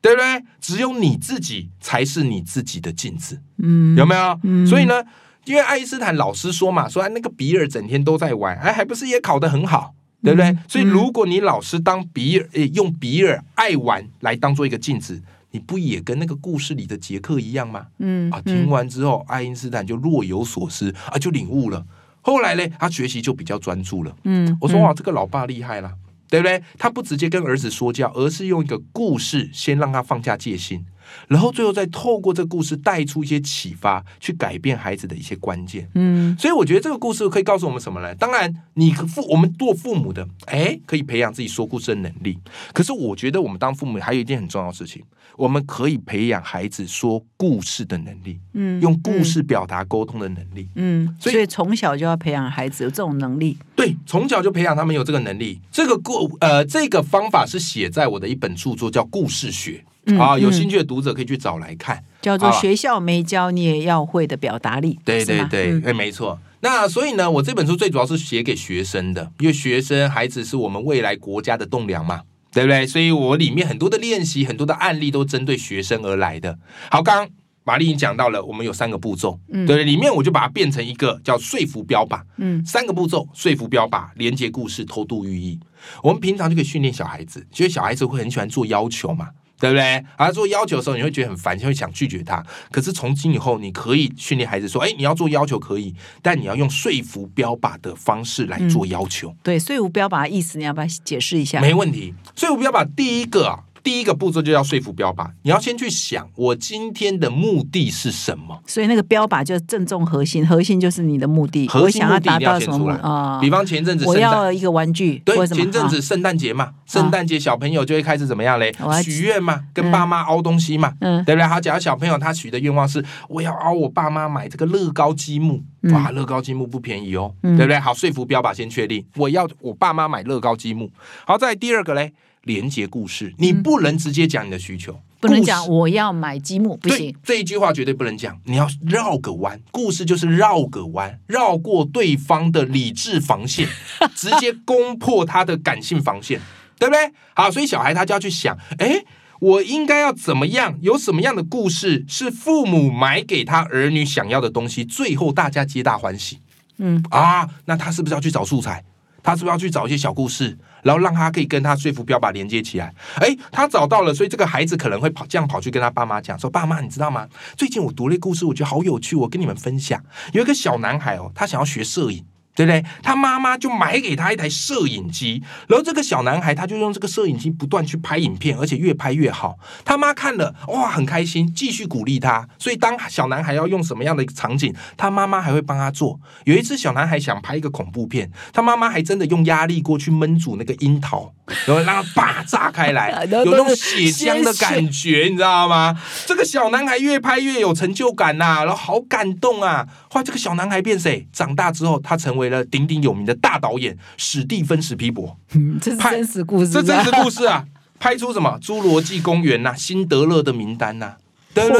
[0.00, 0.44] 对不对？
[0.60, 4.64] 只有你自己才是你自己的镜子，嗯，有没有？
[4.64, 5.02] 所以呢，
[5.44, 9.92] 因为爱因斯坦老师说嘛，说哎那个比尔整天都在玩，哎，还不是也考得很好。”
[10.24, 10.56] 对不对？
[10.66, 17.86] 所以如果你老是当比尔，诶，用比尔爱玩来当做一个镜子，你不也跟那个故事里的杰克一样吗？
[17.98, 21.84] 嗯啊，听完之后，爱因斯坦就若有所思啊，就领悟了。
[22.22, 24.16] 后来呢，他学习就比较专注了。
[24.24, 25.92] 嗯，我说哇，这个老爸厉害啦，
[26.30, 26.62] 对不对？
[26.78, 30.84] 他不直接跟儿子说教，而是用一个故事先让他放下戒心，
[31.28, 35.88] 然后最后再透过这个故事带出一些启发，去改变孩子的一些关键。
[35.94, 38.14] 嗯所以我觉得这个故事可以告诉我们什么呢？
[38.14, 42.38] 当然，你父我们做父母的，哎，可以培养自己说故事的能力。
[42.72, 45.02] 可是我觉得我们当父母还有一件很重要的事情，
[45.36, 50.68] 我们可以培养孩子说故事的能力，嗯用故事表达沟通的能力。
[50.74, 53.56] 嗯，所以所以从小就要培养孩子有这种能力。
[53.76, 55.60] 对，从小就培养他们有这个能力。
[55.70, 62.04] 这个故呃，这个方法是写在我的一本著作叫《故事学》嗯啊，有嗯兴趣的读者可以去找来看。
[62.20, 66.38] 叫做学校没教你也要会的表达力，对对对，没错。
[66.60, 72.86] 那所以呢，我这本书最主要是写给学生的，因为学生孩子是我们未来国家的栋梁嘛，对不对？
[72.86, 76.58] 所以我里面很多的练习、很多的案例都针对学生而来的。
[76.90, 77.28] 好，刚刚
[77.64, 79.84] 玛丽已经讲到了，我们有三个步骤，嗯对对？
[79.84, 85.60] 里面我就把它变成一个叫说服标靶，嗯三个步骤：说服标靶、连接故事、偷渡寓意。
[86.02, 89.28] 我们平常就可以训练小孩子，因为小孩子会很喜欢做要求嘛，
[89.64, 90.04] 对不对？
[90.16, 92.44] 而做要求的时候，你会觉得很烦，就会想拒绝他。
[92.70, 101.60] 可是从今以后，你可以训练孩子说：“哎，你要做要求可以，但你要用说服标靶的方式来做要求，对，所以无标靶的意思，你要不要解释一下？
[101.60, 108.58] 没问题。”说服标靶第一个啊，第一个步骤就要说服标靶，你要先去想我今天的目的是什么。
[108.66, 111.68] 所以那个标靶就是正中核心，核心就是你的目的。
[111.68, 113.38] 核心目的一定要先出来啊？
[113.40, 118.74] 比方前阵子我要一个玩具，对前阵子啊圣诞节嘛，圣诞节小朋友就会开始怎么样嘞？
[119.02, 121.46] 许愿嘛，跟爸妈凹东西嘛，嗯对不对？
[121.46, 127.78] 好，假如小朋友他许的愿望是我要凹我爸妈买这个乐高积木，嗯哇，乐高积木不便宜哦，嗯对不对？
[127.78, 130.90] 好，说服标靶先确定，我要我爸妈买乐高积木。
[131.26, 132.14] 好，再第二个嘞，
[132.44, 137.14] 连接故事，你不能直接讲你的需求，嗯不能讲我要买积木，不行。
[137.24, 139.58] 这一句话绝对不能讲，你要绕个弯。
[139.70, 143.66] 故事就是绕个弯，绕过对方的理智防线，
[144.14, 146.38] 直接攻破他的感性防线，
[146.78, 147.10] 对不对？
[147.34, 149.02] 好，所以小孩他就要去想，哎，
[149.40, 150.78] 我应该要怎么样？
[150.82, 156.40] 有什么样的故事是父母买给他儿女想要的东西，最后大家皆大欢喜
[156.76, 157.48] 嗯啊？
[157.64, 158.84] 那他是不是要去找素材？
[159.22, 162.94] 他是不是要去找一些小故事，然后让他可以跟他说服标靶连接起来？
[163.16, 167.26] 哎，他找到了，所以这个孩子可能会跑这样跑去跟他爸妈讲说：“爸妈，你知道吗？
[167.56, 170.00] 最近我读了一个故事，我觉得好有趣，我跟你们分享。
[170.32, 172.84] 有一个小男孩哦，他想要学摄影。”对不对？
[173.02, 179.56] 他妈妈就买给他一台摄影机，然后这个小男孩他就用这个摄影机不断去拍影片，而且越拍越好。
[179.84, 182.48] 他妈看了哇，很开心，继续鼓励他。
[182.58, 186.20] 所以当小男孩要用什么样的场景，他妈妈还会帮他做。
[186.44, 191.32] 有一次小男孩想拍一个恐怖片，他妈妈还真的用压力锅去焖煮那个樱桃，
[191.66, 195.98] 然后让它叭炸开来， 有那种血浆的感觉，你知道吗？
[196.26, 199.86] 这个小男孩越拍越有成就感呐、然后好感动啊！
[200.08, 201.26] 后来这个小男孩变谁？
[201.32, 205.36] 长大之后，他成为了鼎鼎有名的大导演史蒂芬史皮博。
[205.54, 207.64] 嗯， 这是拍真实故事，这真实故事啊！
[208.00, 211.14] 拍出什么《侏罗纪公园》呐，《辛德勒的名单》呐？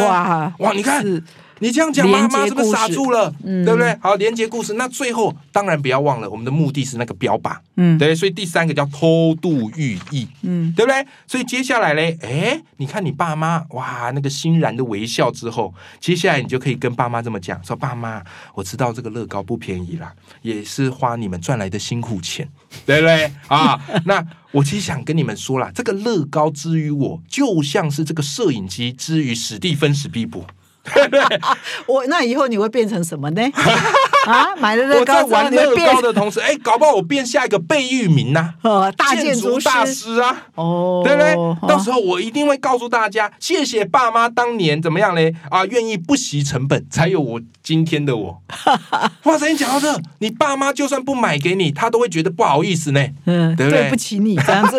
[0.06, 1.22] 哇哇你看是
[1.60, 3.32] 你这样讲，妈妈是不是傻住了？
[3.44, 3.96] 嗯对不对？
[4.00, 4.74] 好，连接故事。
[4.74, 8.14] 那最后当然不要忘了，我们的目的是那个标靶，嗯对。
[8.14, 11.06] 所以第三个叫偷渡寓意，嗯对不对？
[11.26, 18.22] 所以接下来嘞，哎，你看你爸妈哇，那个欣然的微笑之后，接下来你就可以跟爸妈这么讲，说爸妈，
[18.54, 20.12] 我知道这个乐高不便宜啦，
[20.42, 22.48] 也是花你们赚来的辛苦钱，
[22.84, 23.30] 对不对？
[23.48, 30.44] 啊，那我其实想跟你们说啦，这个乐高之于我，就像是这个摄影机之于史蒂芬史蒂博。
[31.86, 33.42] 我那以后你会变成什么呢？
[34.26, 40.44] 啊，买了乐我在玩乐高的同时，哎，搞不好我变下一个贝聿铭呐、哦大建筑筑大师师啊。
[40.54, 41.34] 哦，对不对？
[41.34, 45.34] 哦到时候我一定会告诉大家，谢谢爸妈当年怎么样嘞？
[45.50, 48.42] 啊，愿意不惜成本，才有我今天的我。
[49.24, 53.06] 哇塞，你讲到这，你爸妈就算不买给你，他都会觉得不好意思呢。
[53.26, 54.78] 嗯，对不对不起你这样子，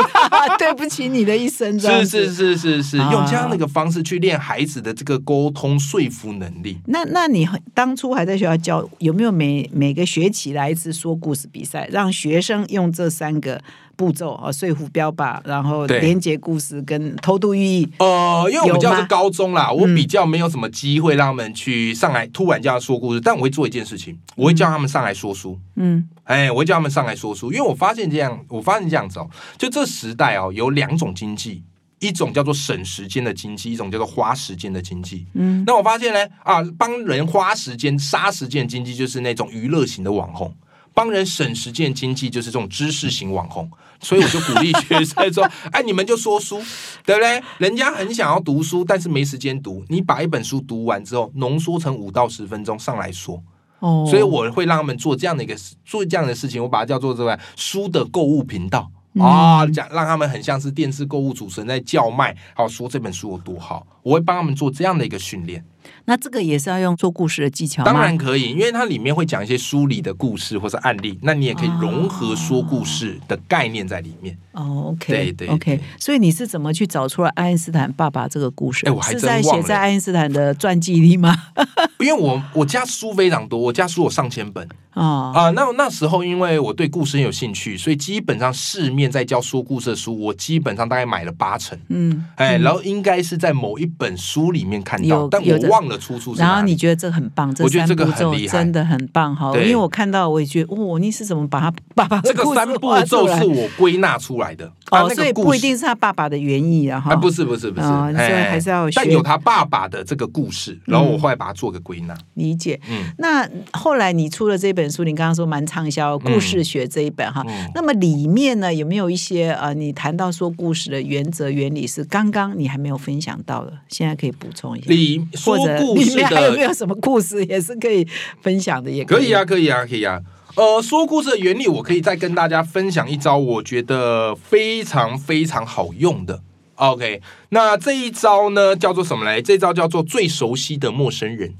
[0.58, 1.80] 对不起你的一生。
[1.80, 6.77] 是是是是用这样的一个方式去练孩子的这个沟通说服能力。
[6.86, 13.62] 那那你当初还在学校教，有没有每每个学期来一次说故事比赛，让学生用这三个
[13.95, 17.89] 步骤啊，说服标靶，然后对连接故事跟偷渡寓意。
[17.99, 25.58] 呃，因为我教是高中啦，我嗯比较没有什么机会让他们去上来突然叫他说故事，但我会做一件事情，我会叫他们上来说书。
[25.75, 31.63] 嗯哎，我会叫他们上来说书，因为我发现这样，我发现这样子哦，就这时代哦，有两种经济，
[31.99, 35.25] 一种叫做省时间的经济，一种叫做花时间的经济。
[35.34, 40.53] 嗯那我发现呢，啊，帮人花时间、杀时间的经济就是那种娱乐型的网红，
[40.93, 43.69] 帮人省时间的经济就是这种知识型网红。
[44.01, 46.62] 所以我就鼓励学生说：“哎，你们就说书，
[47.05, 47.41] 对不对？
[47.60, 49.84] 人家很想要读书，但是没时间读。
[49.88, 53.41] 你把一本书读完之后，浓缩成五到十分钟上来说。
[53.79, 55.55] 哦，所以我会让他们做这样的一个
[55.86, 58.91] 做这样的事情，我把它叫做这个书的购物频道。
[59.15, 65.63] 嗯啊，讲让他们很像是电视购物主持人在叫卖，好说这本书有多好，我会帮他们做这样的一个训练。
[66.06, 67.91] 那这个也是要用做故事的技巧吗？
[67.91, 74.38] 当然可以，因为它里面会讲一些书里的故事或是案例，那你也可以融合说故事的概念在里面。
[74.54, 75.80] 哦，OK，对对 OK。
[76.00, 78.86] 所以你是怎么去找出来爱因斯坦爸爸这个故事？
[78.88, 81.36] 哎我还是在真忘了写在爱因斯坦的传记里吗？
[82.00, 91.78] 因为我我家书非常多，我家书有上千本哦，啊、那那时候因为我对故事很有兴趣，所以基本上市面在教说故事的书，我基本上大概买了八成。
[91.89, 96.41] 嗯，哎，然后应该是在某一本书里面看到但我忘了出处是。
[96.41, 108.95] 然后你觉得这很棒，这三我觉得这个步骤真的很棒哈，因为我看到我也觉得，哦，你是怎么把他 爸爸的这个三步骤是我归纳出来的啊，哦，所以不一定是他爸爸的原意啊，哈，啊，不是不是不是，哦所以哎还是要学。
[108.95, 112.15] 但有他爸爸的这个故事，然后我后来把它做个归纳。
[112.35, 112.79] 理解。
[112.89, 113.03] 嗯。
[113.17, 117.43] 那后来你出了这本书，你刚刚说蛮畅销，《故事学》这一本哈。
[117.47, 117.69] 嗯。
[117.73, 128.08] 那么里面呢，有没有一些呃，你谈到说故事的原则原理是刚刚你还没有分享到的，现在可以补充一下，里说或者故事里面 还有没有什么故事也是可以
[128.41, 130.21] 分享的，也以可以啊，可以啊，可以啊。
[130.56, 136.41] 呃，说故事的原理，我可以再跟大家分享一招，我觉得非常非常好用的。
[136.75, 139.41] OK，那这一招呢，叫做什么嘞？
[139.41, 141.54] 这招叫做最熟悉的陌生人。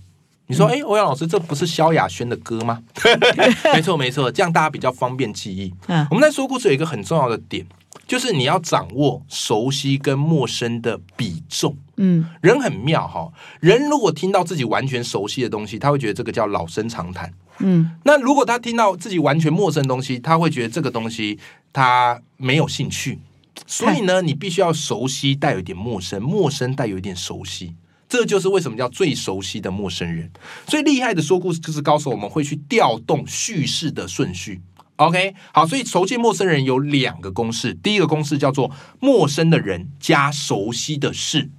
[0.48, 2.84] 你说，哎、欧阳老师，这不是萧亚轩的歌吗？
[3.74, 5.74] 没错，没错，这样大家比较方便记忆。
[5.88, 7.66] 嗯我们在说故事有一个很重要的点，
[8.08, 11.76] 就是你要掌握熟悉跟陌生的比重。
[11.98, 17.34] 嗯人很妙哈，人如果听到自己完全熟悉的东西，他会觉得这个叫老生常谈。
[17.60, 21.40] 嗯那如果他听到自己完全陌生的东西，他会觉得这个东西
[21.72, 23.20] 他没有兴趣。
[23.66, 27.76] 所以呢，你必须要熟悉带有一点陌生，陌生带有一点熟悉。
[28.10, 30.30] 这就是为什么叫最熟悉的陌生人。
[30.68, 34.62] 最厉害的说故事就是告诉我们会去调动叙事的顺序。
[34.98, 41.50] OK，好，所以熟悉陌生人有两个公式，第一个公式叫做陌生的人加熟悉的事。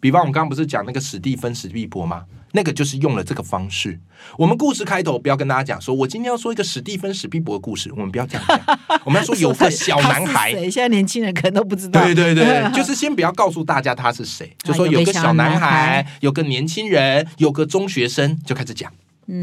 [0.00, 2.24] 比方我们刚刚不是讲那个史蒂芬史蒂博吗？
[2.52, 3.96] 那个就是用了这个方式。
[4.36, 8.78] 我们故事开头不要跟大家讲说，我今天要说一个史蒂芬史蒂博的故事，我们不要这样讲。
[9.04, 12.02] 我们要说 有个小男孩现在年轻人可能都不知道。
[12.02, 18.90] 对对对， 就是先不要告诉大家他是谁，就说有个小男孩，有个年轻人，有个中学生，就开始讲。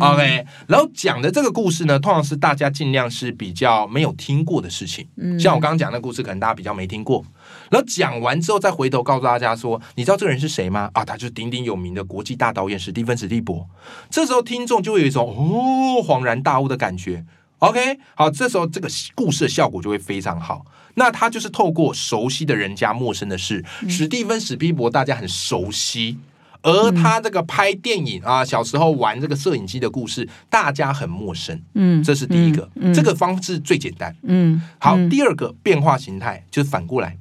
[0.02, 5.08] OK，然后讲的这个故事呢，通常是大家尽量是比较没有听过的事情。
[5.40, 7.24] 像我刚刚讲的故事，可能大家比较没听过。
[7.70, 10.90] 然后讲完之后，再回头告诉大家说，你知道这个人是谁吗？
[10.94, 13.68] 啊，他就是鼎鼎有名的国际大导演史蒂芬史蒂伯。
[14.10, 17.26] 这时候听众就会有一种哦恍然大悟的感觉。
[17.60, 20.66] OK，好，这时候这个故事的效果就会非常好。
[20.94, 26.18] 那他就是透过熟悉的人加陌生的事，史蒂芬史蒂伯大家很熟悉。
[26.64, 32.68] 而他这个拍电影啊，小时候玩这个摄影机的故事，大家很陌生，嗯这是第一个。
[32.94, 34.14] 这个方式最简单。
[34.24, 37.16] 嗯好，第二个变化形态就是反过来，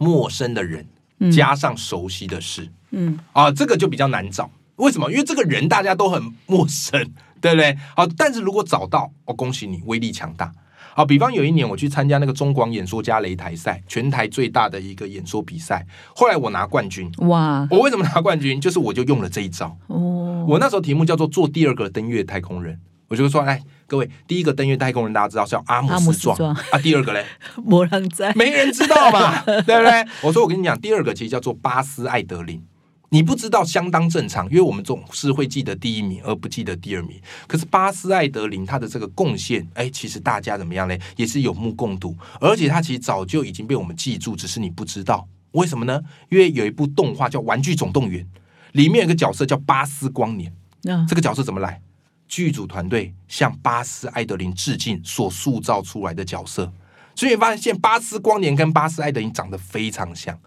[0.00, 0.86] 陌生的人
[1.30, 4.50] 加上熟悉的事，嗯啊，这个就比较难找。
[4.76, 5.12] 为什么？
[5.12, 6.98] 因为这个人大家都很陌生，
[7.38, 7.76] 对不对？
[7.94, 10.50] 好，但是如果找到，哦，恭喜你，威力强大。
[10.94, 15.86] 好，比方有一年我去参加那个中广演说家擂台赛，全台最大的一个演说比赛，
[16.16, 17.12] 后来我拿冠军。
[17.18, 18.58] 哇我为什么拿冠军？
[18.58, 19.76] 就是我就用了这一招。
[19.88, 22.80] 哦我那时候题目叫做做第二个登月太空人，
[23.10, 26.38] 我就说，哎，各位，第一个登月太空人大家知道是叫阿姆斯壮
[26.70, 27.26] 啊，第二个嘞，
[27.64, 30.06] 魔人在没人知道嘛， 对不对？
[30.22, 32.64] 我说我跟你讲，第二个其实叫做巴斯艾德林。
[33.12, 37.20] 你不知道相当正常，因为我们总是会记得第一名而不记得第二名。
[37.48, 45.26] 可是巴斯艾德林他的这个贡献，哎，其实大家怎么样嘞，也是有目共睹，而且他其实早就已经被我们记住，只是你不知道。
[45.50, 46.00] 为什么呢？
[46.28, 48.24] 因为有一部动画叫《玩具总动员》，
[48.70, 50.54] 里面有个角色叫巴斯光年。
[50.84, 51.82] 嗯这个角色怎么来？
[52.30, 56.72] 剧组团队向巴斯艾德林致敬所塑造出来的角色，
[57.16, 60.38] 所以你发现巴斯光年跟巴斯艾德林长得非常像。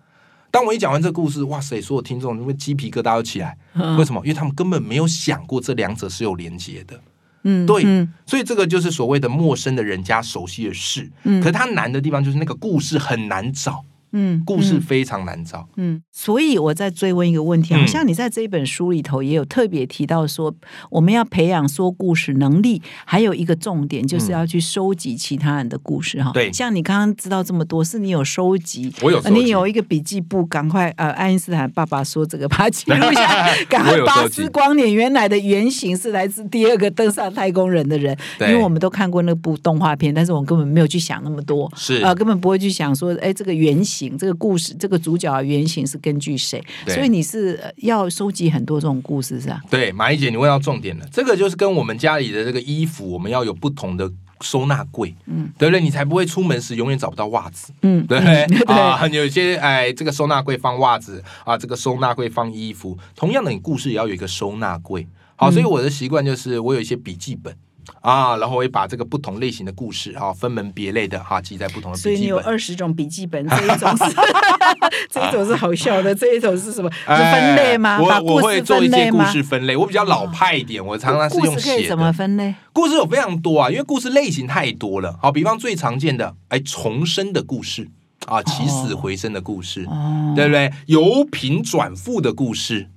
[0.50, 3.58] 当我一讲完这个故事，哇塞，所有听众因为鸡皮疙瘩都起来。
[3.98, 4.22] 为什么？
[4.24, 7.02] 因为他们根本没有想过这两者是有连接的。
[7.44, 11.12] 嗯，对嗯所以这个就是所谓的陌生的人家熟悉的事。
[11.24, 14.82] 嗯可是它难的地方就是那个故事很难找，嗯，故事嗯。
[14.82, 15.68] 非常难找。
[15.76, 17.88] 嗯，所以我再追问一个问题，好嗯。
[17.88, 20.54] 像你在这一本书里头也有特别提到说，
[20.90, 26.32] 我们要培养说故事能力，还有一个重点就是要去收集其他人的故事哈。
[26.32, 26.54] 嗯对。
[26.54, 42.02] 像你刚刚知道这么多，是你有收集，我有你有一个笔记簿，赶快呃，爱因斯坦爸爸说这个， 把它记录下来，赶快巴斯光年原来的原型是来自第二个登上太空人的人，因为我们都看过那部动画片，但是我们根本没有去想那么多，是。
[42.04, 46.64] 呃，根本不会去想说，哎，这个原型，这个故事，这个主角的原型是根据谁？
[46.88, 49.62] 所以你是呃要收集很多这种故事，是吧？
[49.70, 55.82] 对，马一姐，你问到重点了，这个就是跟我们家里的这个衣服，我们要有不同的收纳柜，嗯，对不对？
[55.82, 58.44] 你才不会出门时永远找不到袜子，嗯，对不对？
[58.44, 62.98] 嗯对啊，有些哎，这个收纳柜放袜子啊，这个收纳柜放衣服。
[63.16, 65.08] 同样的，你故事也要有一个收纳柜。
[65.36, 67.56] 好，所以我的习惯就是我有一些笔记本
[68.02, 72.38] 啊，然后我会把这个不同类型的故事啊，分门别类的哈、记在不同的笔记本所以你有。
[72.40, 74.04] 二十种笔记本，这一种是
[75.10, 76.90] 这一种是好笑的，这一种是什么？
[76.92, 77.98] 是分哎类吗？
[78.08, 79.24] 把我我会故事做一些故？
[79.26, 82.12] 事分类，我比较老派一点，我常常是用写事可以怎么。
[82.14, 82.54] 分类？
[82.74, 85.18] 故事有非常多啊，因为故事类型太多了。
[85.22, 87.90] 好，比方最常见的，哎，重生的故事
[88.28, 90.72] 啊，起死回生的故事，哦，对不对？
[90.88, 92.90] 由贫转富的故事，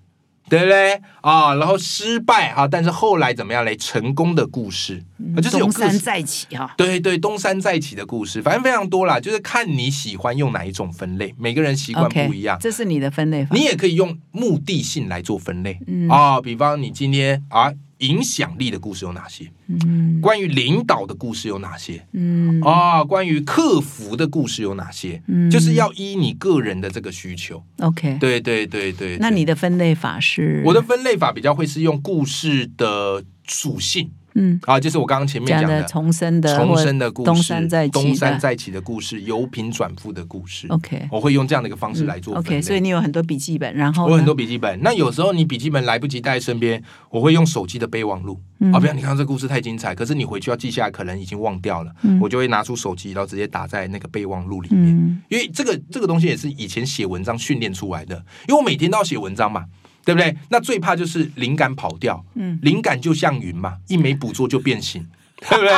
[0.48, 1.54] 对不对啊？
[1.54, 3.76] 然后失败啊，但是后来怎么样嘞？
[3.76, 5.02] 成功的故事，
[5.36, 6.72] 啊就是有东山再起哈。
[6.76, 12.56] 对对，东山再起的故事，反正非常多啦，就是看你喜欢用哪一种分类，每个人习惯不一样。
[12.60, 13.54] 这是你的分类法。
[13.54, 19.50] 你也可以用目的性来做分类嗯啊，比方你今天啊，影响力的故事有哪些？
[19.68, 22.06] 嗯关于领导的故事有哪些？
[22.12, 25.22] 嗯啊，关于客服的故事有哪些？
[25.28, 27.62] 嗯就是要依你个人的这个需求。
[27.80, 28.16] ，OK。
[28.20, 29.16] 对对对对。
[29.18, 30.62] 那你的分类法是？
[30.66, 40.66] 我的分类法比较会是用故事的属性嗯啊，就是我刚刚前面讲的重生的重生的故事、东山再起的东山再起的故事、由贫转富的故事。
[40.68, 42.36] OK 我会用这样的一个方式来做。
[42.36, 48.38] OK，所以你有很多笔记本，然后我有很多笔记本，那有时候你笔记本来不及带在身边，我会用手机的备忘录。
[48.58, 54.96] 嗯啊，不要你看到这故事太精彩，可是你回去要记下来，可能已经忘掉了，我就会拿出手机，然后直接打在那个备忘录里面。
[54.96, 58.14] 嗯因为这个这个东西也是以前写文章训练出来的，
[58.48, 59.64] 因为我每天都要写文章嘛，
[60.06, 60.34] 对不对？
[60.48, 65.04] 那最怕就是灵感跑掉，嗯灵感就像云嘛，一没捕捉就变形，
[65.50, 65.74] 对不对？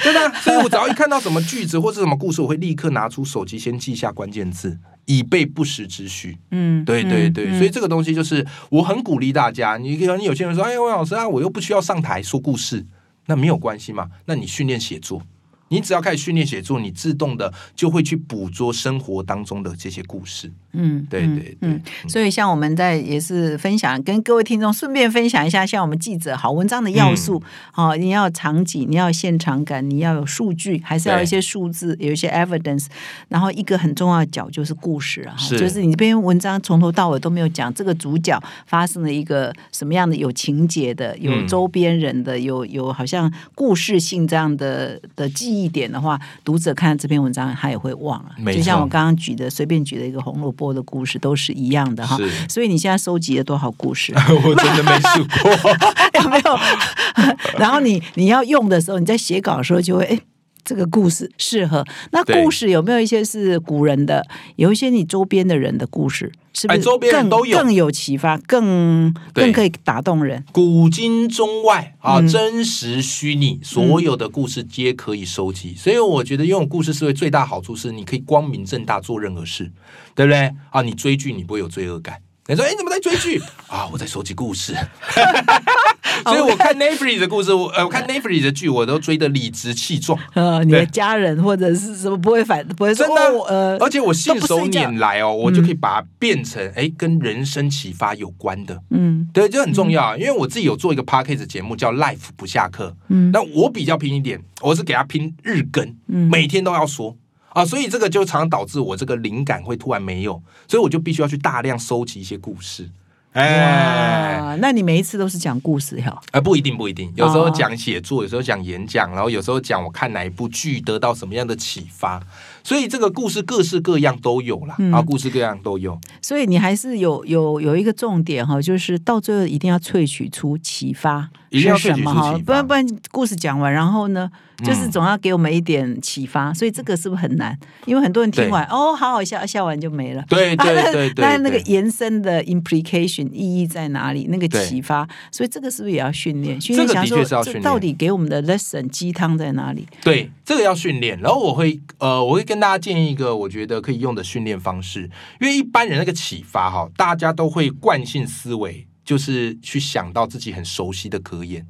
[0.00, 0.32] 对吧？
[0.40, 6.38] 所以我只要一看到什么句子或是什么故事，我会立刻拿出手机先记下关键字，以备不时之需。
[6.52, 9.76] 嗯，对对对，嗯所以这个东西就是我很鼓励大家。
[9.76, 12.86] 你可能有些人说：“哎，魏老师啊，我又不需要上台说故事，
[13.26, 14.08] 那没有关系嘛。
[14.26, 15.20] 那你训练写作，
[15.68, 20.48] 你只要开始训练写作，你自动的就会去捕捉生活当中的这些故事。
[20.72, 27.48] 嗯，嗯对对对嗯，所以像我们在也是分享，跟各位听众顺便分享一下，像我们记者好文章的要素，嗯。
[27.72, 32.86] 好、你要场景，你要现场感，你要有数据，还是要有一些数字，有一些 evidence，
[33.28, 35.58] 然后一个很重要的角就是故事啊，是。
[35.58, 41.48] 就是你这篇文章从头到尾都没有讲这个主角发生了一个什么样的有情节的，有嗯。
[41.48, 48.52] 周边人的，有有好像故事性这样的的记忆点的话，读者看这篇文章他也会忘了。
[48.52, 52.18] 就像我刚刚举的随便举的一个红萝卜的故事，都是一样的哈。
[52.50, 54.12] 所以你现在收集了多少故事？
[54.44, 55.50] 我真的没数过。
[56.22, 56.58] 有没有？
[57.58, 60.20] 然后你你要用的时候，你在写稿的时候就会哎。
[60.64, 64.22] 这个故事适合那故事有没有一些是古人的，
[64.56, 70.44] 有一些你周边的人的故事，是不是哎周边人都有更有启发，更更可以打动人？
[70.50, 75.76] 古今中外啊，嗯真实虚拟，所有的故事皆可以收集。
[75.76, 79.70] 所以我觉得拥有故事思维最大好处是，你可以光明正大做任何事，
[80.16, 80.52] 对不对？
[80.70, 82.20] 啊，你追剧你不会有罪恶感。
[82.48, 83.86] 你说，哎，你怎么在追剧啊？
[83.92, 84.74] 我在收集故事。
[86.24, 90.18] 所以我看 Netflix 的故事，我呃，我看 Netflix 的剧，我都追得理直气壮。
[90.34, 98.80] 呃，你的家人或者是什么不会反，不会说真的哦呃，而且我信手拈来哦，我就可以把它变成哎跟人生启发有关的。
[98.90, 99.28] 嗯。
[99.32, 103.30] 对，这很重要啊，因为我自己有做一个 podcast 节目叫 Life 不下课，嗯。
[103.32, 106.28] 那我比较拼一点，我是给他拼日更，嗯。
[106.30, 107.16] 每天都要说。
[107.50, 112.88] 啊，所以这个就常常导致我这个灵感会突然没有，所以我就必须要去大量收集一些故事。
[113.32, 116.20] 哎，那你每一次都是讲故事哈？
[116.32, 117.50] 呃，不一定，不一定，有时候哦。
[117.50, 122.20] 讲写作，有时候讲演讲，然后有时候讲我看哪一部剧得到什么样的启发，
[122.62, 124.92] 所以这个故事各式各样都有啦，嗯。
[124.92, 125.98] 啊，故事各样都有。
[126.22, 132.38] 所以你还是有有有一个重点哈，就是到最后一定要萃取出启发一定要萃取出启发。
[132.38, 134.30] 不然不然故事讲完，然后呢
[134.64, 137.56] 就是总要给我们一点启发，所以这个是不是很难？
[137.86, 140.24] 因为很多人听完哦，好好笑，笑完就没了。
[140.28, 144.26] 对 对对对，那那个延伸的 implication 意义在哪里？
[144.28, 146.60] 那个对启发，所以这个是不是也要训练？
[146.60, 149.86] 训这个练想说的确是要训练这到底给我们的 lesson 鸡汤在哪里？
[150.02, 151.18] 对，这个要训练。
[151.20, 155.08] 然后我会呃，我会跟大家建议一个我觉得可以用的训练方式，
[155.40, 161.64] 因为一般人那个启发哈，大家都会惯性思维，就是去想到自己很熟悉的格言。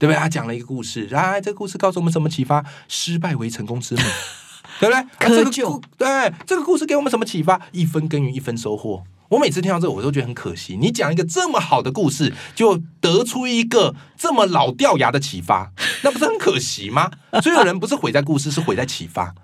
[0.00, 0.16] 对不对？
[0.16, 2.64] 他讲了一个故事，然啊，这个故事告诉我们什么启发？
[2.88, 4.00] 失败为成功之母，
[4.80, 4.94] 对不对？
[4.94, 7.60] 啊这个故对这个故事给我们什么启发？
[7.72, 9.04] 一分耕耘一分收获。
[9.28, 10.76] 我每次听到这个，我都觉得很可惜。
[10.76, 15.70] 你讲一个这么好的故事，就得出一个这么老掉牙的启发，
[16.02, 17.10] 那不是很可惜吗？
[17.42, 19.34] 所以有人不是毁在故事，是毁在启发，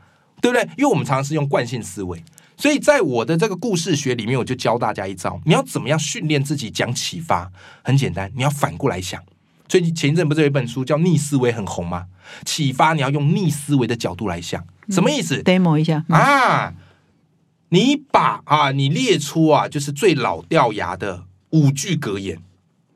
[0.41, 0.63] 对不对？
[0.79, 2.25] 因为我们常常是用惯性思维，
[2.57, 7.53] 所以在我的这个故事学里面，我就教大家一招：你要怎么样训练自己讲启发？
[7.85, 9.23] 很简单，你要反过来想。
[9.69, 12.07] 所以前一阵不是有一本书叫《逆思维》很红吗？
[12.45, 16.75] 启发你要用逆思维的角度来想，什么意思？demo 一下，嗯啊，
[17.69, 22.39] 你把啊，你列出啊，就是最老掉牙的五句格言，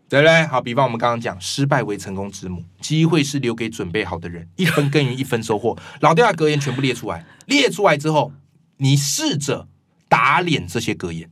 [0.09, 0.47] 对不对？
[0.47, 8.33] 好，比方我们刚刚讲，失败为成功之母，机会是留给准备好的人，一分耕耘一分收获，老掉牙格言全部列出来，列出来之后，
[8.79, 9.69] 你试着
[10.09, 11.31] 打脸这些格言。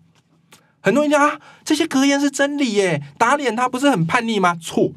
[0.80, 4.56] 很多人讲啊，这些格言是真理耶，打脸他不是很叛逆吗？
[4.60, 4.92] 错，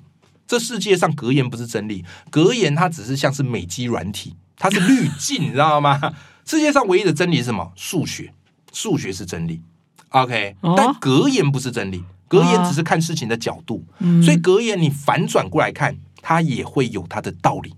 [0.52, 5.97] 这世界上格言不是真理，格言它只是像是美肌软体，它是滤镜， 你知道吗？
[6.45, 7.72] 世界上唯一的真理是什么？
[7.78, 8.34] 数学，
[8.74, 9.62] 数学是真理。
[10.10, 17.74] OK，、哦但格言不是真理，格言只是看事情的角度，嗯所以格言你反转过来看，它也会有它的道理。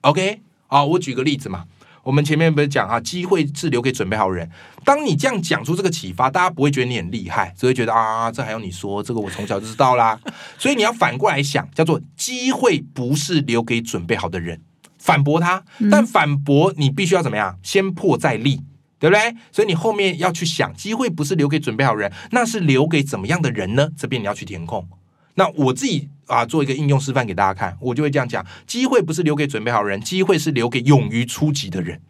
[0.00, 1.66] OK，啊，我举个例子嘛，
[2.04, 4.48] 我们前面不是讲啊，机会是留给准备好的人。
[4.84, 10.20] 当你这样讲出这个启发，大家不会觉得你很厉害，只会觉得啊，这还用你说，这个我从小就知道啦。
[10.58, 14.60] 所以你要反过来想，叫做机会不是留给准备好的人，
[14.98, 15.64] 反驳他。
[15.90, 17.58] 但反驳你必须要怎么样？
[17.62, 18.60] 先破再立。
[18.96, 19.36] 对不对？
[19.52, 23.90] 所以你后面要去想，机会不是留给准备好的人，那是留给怎么样的人呢？
[23.98, 24.88] 这边你要去填空。
[25.34, 32.00] 那我自己啊，做一个应用示范给大家看，我就会这样讲：机会不是留给准备好的人，机会是留给勇于出击的人。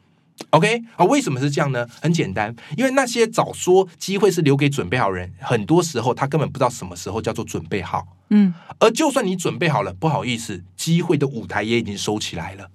[0.51, 1.87] OK 啊，为什么是这样呢？
[2.01, 8.07] 很简单，因为那些早说机会是留给准备好的人，很多时候他根本不知道什么时候叫做准备好。
[8.31, 12.69] 嗯，而就算你准备好了，不好意思，机会的舞台也已经收起来了，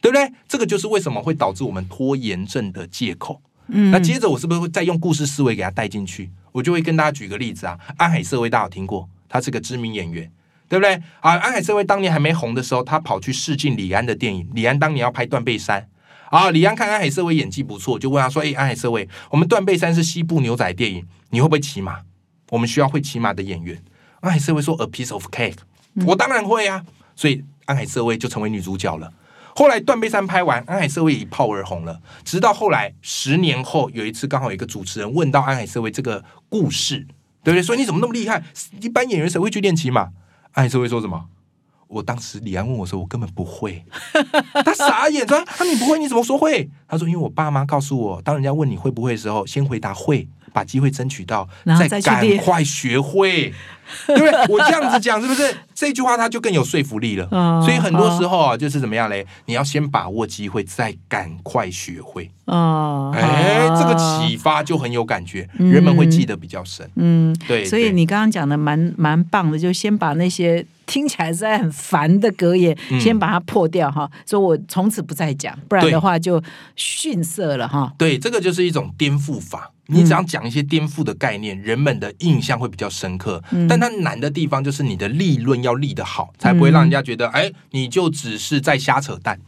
[0.00, 0.32] 对不对？
[0.48, 3.42] 这个就是为什么会导致我们拖延症的借口。
[3.68, 6.30] 嗯那接着我是不是会再用故事思维给他带进去？
[6.50, 10.30] 我就会跟大家举个例子啊，安海瑟薇大家有听过，他是个知名演员，
[10.72, 10.94] 对不对？
[11.20, 15.86] 啊，安海瑟薇当年还没红的时候，他跑去试镜李安的电影，李安当年要拍《断背山》。
[16.34, 21.98] 啊，李安看安海瑟薇演技不错，就问他说：“哎，安海瑟薇，我们《断背山》是西部牛仔电影，你会不会骑马？
[22.48, 23.82] 我们需要会骑马的演员。”
[24.20, 25.58] 安海瑟薇说：“A piece of cake。
[26.06, 26.82] 我当然会啊，
[27.14, 29.12] 所以安海瑟薇就成为女主角了。
[29.54, 32.00] 后来《断背山》拍完，安海瑟薇一炮而红了。
[32.24, 37.06] 直到后来十年后，有一次刚好有一个主持人问到安海瑟薇这个故事，
[37.44, 37.62] 对不对？
[37.62, 38.42] 说你怎么那么厉害？
[38.80, 40.08] 一般演员谁会去练骑马？
[40.52, 41.28] 安海瑟薇说什么？
[41.88, 43.84] 我当时李安问我说，我根本不会。
[44.64, 51.48] 他傻眼，说：“啊，你不会，你怎么说会？”他说：“因为我爸妈告诉我，当人家问你会不会的时候，先回答会，把机会争取到，
[51.88, 53.52] 再赶快学会，
[54.06, 54.46] 对不对？
[54.48, 57.26] 我这样子讲是不是这句话他就更有说服力了？
[57.30, 59.26] 哦所以很多时候啊，就是怎么样嘞？
[59.46, 62.30] 你要先把握机会，再赶快学会。
[62.44, 66.88] 哦，哎，这个好启发就很有感觉，人们会记得比较深。
[66.96, 74.10] 嗯，对，所以你刚刚讲的蛮蛮棒的，就先把那些听起来实在很烦的格言，嗯先把它破掉哈。
[74.26, 76.42] 说我从此不再讲，不然的话就
[76.76, 77.92] 逊色了哈。
[77.96, 79.71] 对，这个就是一种颠覆法。
[79.88, 83.42] 你只要讲一些颠覆的概念，人们的印象会比较深刻。
[83.50, 89.38] 嗯但它难的地方就是你的立论要立得好，才不会让人家觉得，哎，你就只是在瞎扯淡。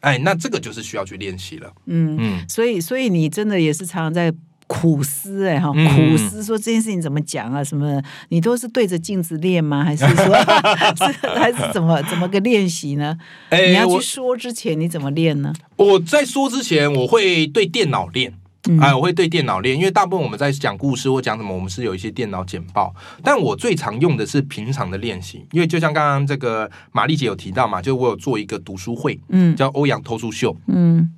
[0.00, 1.72] 哎，那这个就是需要去练习了。
[1.86, 4.32] 嗯，嗯，所以所以你真的也是常常在。
[4.68, 7.62] 苦思哎哈，嗯苦思说这件事情怎么讲啊？
[7.62, 8.00] 什么？
[8.30, 9.84] 你都是对着镜子练吗？
[9.84, 10.34] 还是说
[10.96, 13.14] 是还是怎么怎么个练习呢？
[13.50, 15.52] 哎你要去说之前你怎么练呢？
[15.76, 18.32] 我在说之前，我会对电脑练。
[18.68, 18.78] 嗯。
[18.78, 29.56] 哎，我会对电脑练，因为大部分我们在讲故事或讲什么，我们是有一些电脑简报，但我最常用的是平常的练习，因为就像刚刚这个玛丽姐有提到嘛，就我有做一个读书会，嗯。
[29.56, 31.10] 叫欧阳偷书秀，嗯。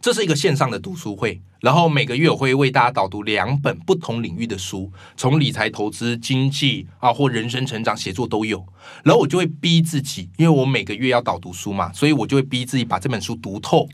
[0.00, 8.64] 这是一个线上的读书会，然后每个月我会为大家导读两本不同领域的书，从理财投资、经济啊或人生成长、写作都有。
[9.02, 13.88] 然后我就会逼自己，因为我每个月要导读书嘛，所以我就会逼自己把这本书读透，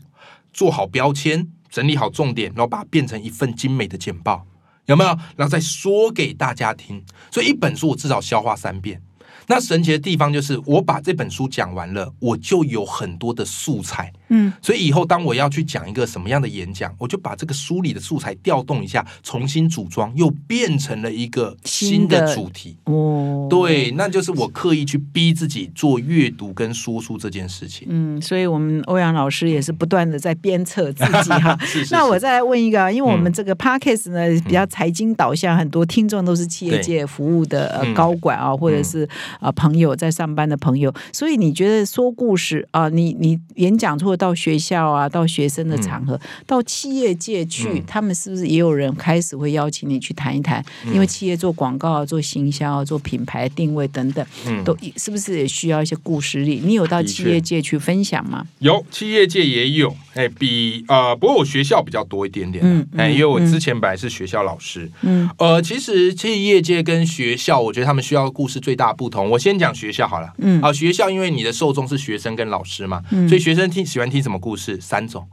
[0.53, 4.47] 做好标签，整理好重点，然后把它变成一份精美的简报，
[4.85, 5.09] 有没有？
[5.35, 7.03] 然后再说给大家听。
[7.29, 9.01] 所以一本书我至少消化三遍。
[9.47, 22.77] 那神奇的地方就是，我把这本书讲完了，我就有很多的素材嗯所以以后当我要去讲一个什么样的演讲，我就把这个书里的素材调动一下，重新组装，又变成了一个新新的的主题。
[22.85, 27.87] 哦，对，那就是我刻意去逼自己做阅读跟说书这件事情。
[27.89, 31.57] 嗯，所以我们欧阳老师也是不断的在鞭策自己哈。
[31.65, 39.07] 是是那我再来问一个啊，因为我们嗯这个 podcast 呢比较财经导向，很多听众都是企业界服务的高管啊，或者是
[39.39, 50.63] 呃朋友在上班的朋友，所以你觉得说故事啊，你你演讲或者到学校啊，到学生的场合，到企业界去，嗯他们是不是也有人开始会邀请你去谈一谈？
[50.85, 56.61] 嗯因为企业做广告、做行销、做品牌定位等等，嗯都是不是也需要一些故事力？
[56.63, 58.47] 你有到企业界去分享吗？
[58.59, 69.29] 有企业界也有，哎，比呃，不过我学校比较多一点点，嗯哎，嗯因为我嗯之前本来是学校老师，嗯呃，其实企业界跟学校，我觉得他们需要的故事最大不同。
[69.31, 74.79] 我先讲学校好了，嗯啊，学校因为你的受众是学生跟老师嘛，嗯所以学生听喜欢听什么故事？
[74.79, 75.27] 三种，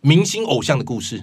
[0.00, 1.16] 明星偶像的故事，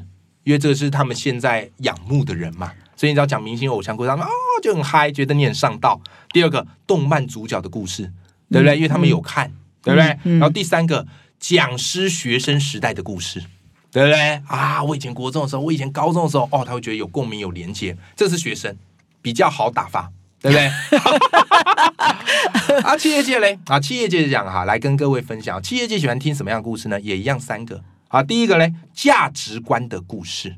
[0.43, 4.29] 因为这个是他们现在仰慕的人嘛，所以你只要讲明星偶像故事，他们哦
[4.61, 6.01] 就很嗨，觉得你很上道。
[6.33, 8.11] 第二个，动漫主角的故事，
[8.51, 8.75] 对不对？
[8.75, 9.49] 因为他们有看，
[9.81, 10.17] 对不对？
[10.25, 11.05] 嗯然后第三个，
[11.39, 13.43] 讲师学生时代的故事。
[13.91, 14.83] 对不对啊？
[14.83, 18.75] 我以前国中的时候，我以前高中的时候，哦，他会觉得有共鸣、有连接，这是学生
[19.21, 20.11] 比较好打发，
[20.41, 20.67] 对不对？
[22.83, 26.99] 啊，企业界嘞啊，企业界讲哈，来跟各位分享，企业界喜欢听什么样的故事呢？
[26.99, 28.21] 也一样三个啊。
[28.21, 30.57] 第一个嘞，价值观的故事，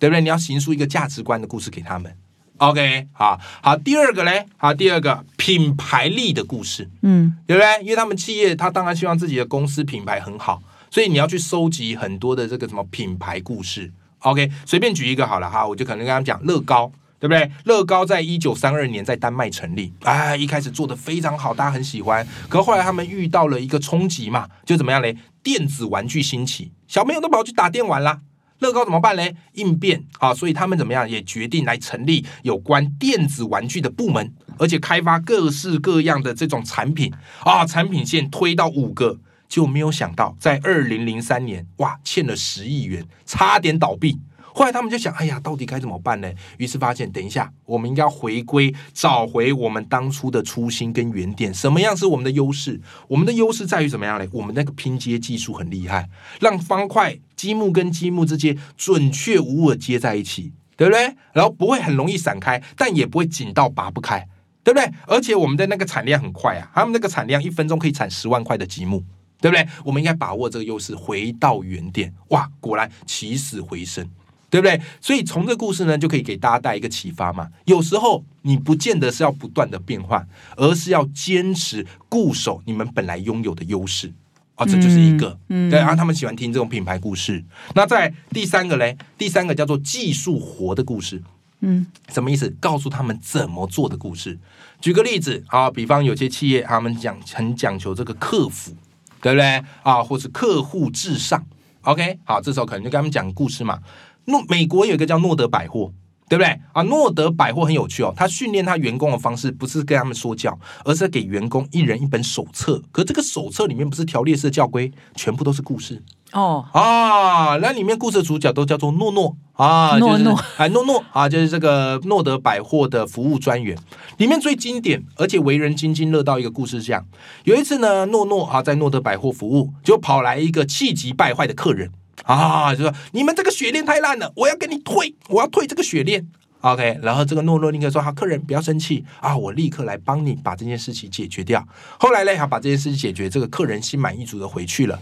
[0.00, 0.20] 对不对？
[0.20, 2.16] 你要形塑一个价值观的故事给他们。
[2.62, 3.76] OK，好好。
[3.76, 7.82] 第二个嘞，好，第二个品牌力的故事，嗯对不对？
[7.82, 13.92] 因为他们企业，他当然希望自己的公司品牌很好，所以你要去收集很多的这个什么品牌故事。
[14.20, 16.92] OK，随便举一个好了哈，我就可能跟他们讲乐高。
[17.22, 17.48] 对不对？
[17.66, 22.26] 乐高在一九三二年在丹麦成立，哎，一开始做的非常好，大家很喜欢。
[22.48, 25.16] 可后来他们遇到了一个冲击嘛，就怎么样嘞？
[25.40, 28.22] 电子玩具兴起，小朋友都跑去打电玩啦。
[28.62, 29.34] 乐高怎么办嘞？
[29.54, 44.18] 应变啊，所以他们怎么样也决定来成立有关电子玩具的部门，而且开发各式各样的这种产品啊，产品线推到五个，就没有想到在二零零三年，哇，欠了十亿元，差点倒闭。
[44.54, 46.30] 后来他们就想，哎呀，到底该怎么办呢？
[46.58, 51.52] 于是发现，等一下，我们应该回归，找回我们当初的初心跟原点。
[51.52, 52.80] 什么样是我们的优势？
[53.08, 54.26] 我们的优势在于怎么样呢？
[54.32, 56.08] 我们那个拼接技术很厉害，
[56.40, 61.16] 让方块积木跟积木之间准确无误的接在一起，对不对？
[61.32, 64.28] 然后不会很容易散开，但也不会紧到拔不开，
[64.62, 64.92] 对不对？
[65.06, 69.04] 而且我们的那个产量很快啊，他们那个产量一分钟可以产十万块的积木。
[69.40, 69.66] 对不对？
[69.84, 72.14] 我们应该把握这个优势，回到原点。
[72.28, 74.08] 哇，果然起死回生。
[74.52, 74.78] 对不对？
[75.00, 77.48] 所以从这个故事呢，就可以给大家带一个启发嘛。
[77.64, 80.28] 有时候你不见得是要不断的变换，
[80.58, 84.12] 而是要坚持固守你们本来拥有的优势
[84.56, 85.38] 啊、这就是一个。
[85.48, 87.42] 对，然后他们喜欢听这种品牌故事。
[87.74, 91.22] 那在第三个嘞，第三个叫做技术活的故事。
[91.60, 92.50] 嗯什么意思？
[92.60, 94.38] 告诉他们怎么做的故事。
[94.82, 98.76] 举个例子啊，比方有些企业他们讲很讲求这个客服，
[99.22, 100.02] 对不对啊？
[100.02, 101.42] 或是客户至上。
[101.82, 103.78] OK，好，这时候可能就跟他们讲故事嘛。
[104.26, 105.92] 诺美国有一个叫诺德百货，
[106.28, 106.82] 对不对啊？
[106.82, 112.82] 诺德百货很有趣哦，他训练他员工的方式不是跟他们说教，而是给员工一人一本手册。
[112.92, 116.02] 可这个手册里面不是条列式的教规，全部都是故事。
[116.32, 123.76] 哦啊，那里面故事的主角都叫做诺诺啊，就是诺诺哎诺诺啊，就是这个诺德百货的服务专员。
[124.16, 127.04] 里面最经典而且为人津津乐道一个故事是这样：
[127.44, 131.90] 有一次呢，诺诺啊在诺德百货服务，就跑来一个气急败坏的客人
[132.24, 136.26] 啊，就说你们这个雪链太烂了，我要跟你退，我要退这个雪链。
[136.60, 141.66] OK，然后这个诺诺立刻说：“好，客人不要生气啊，我立刻来帮你把这件事情解决掉。”
[141.98, 145.00] 后来呢，好把这件事情解决，这个客人心满意足的回去了。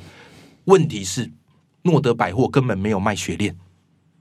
[0.65, 1.31] 问题是，
[1.83, 3.55] 诺德百货根本没有卖雪链，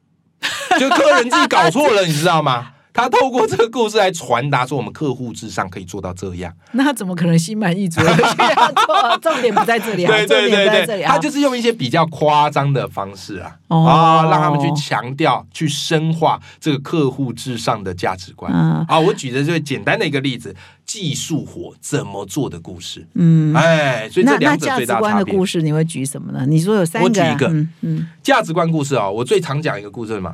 [0.78, 2.74] 就客人自己搞错了，你知道吗？
[3.00, 6.54] 他透过这个故事来传达说，我们客户至上可以做到这样。
[6.74, 9.18] 那他怎么可能心满意足的去做？
[9.22, 11.08] 重点不在这里啊，对重对对不。
[11.08, 18.52] 他就是用一些比较夸张的方式啊，哦啊，让他们去强调、去深化这个客户至上的价值观。
[18.54, 23.08] 嗯啊，我举的最简单的一个例子，技术活怎么做的故事。
[23.16, 25.34] 嗯，哎，所以这两者最价值观大差别。
[25.34, 26.45] 的故事你会举什么呢？
[26.47, 30.34] 你说有三个，我举一个嗯嗯价值观故事啊、我最常讲一个故事是什么？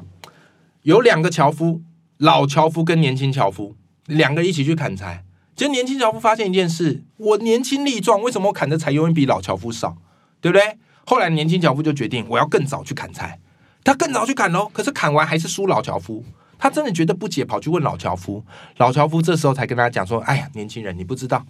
[0.83, 1.81] 有两个樵夫，
[2.17, 5.23] 老樵夫跟年轻樵夫两个一起去砍柴。
[5.55, 9.97] 结果年轻樵夫发现一件事：我年轻力壮，为什么我砍的柴永远比老樵夫少？
[10.41, 10.77] 对不对？
[11.05, 13.39] 后来年轻樵夫就决定，我要更早去砍柴。
[13.83, 16.23] 他更早去砍喽，可是砍完还是输老樵夫。
[16.57, 18.43] 他真的觉得不解，跑去问老樵夫。
[18.77, 21.45] 老樵夫这时候才跟他讲说：“哎呀，年轻人，你不知道，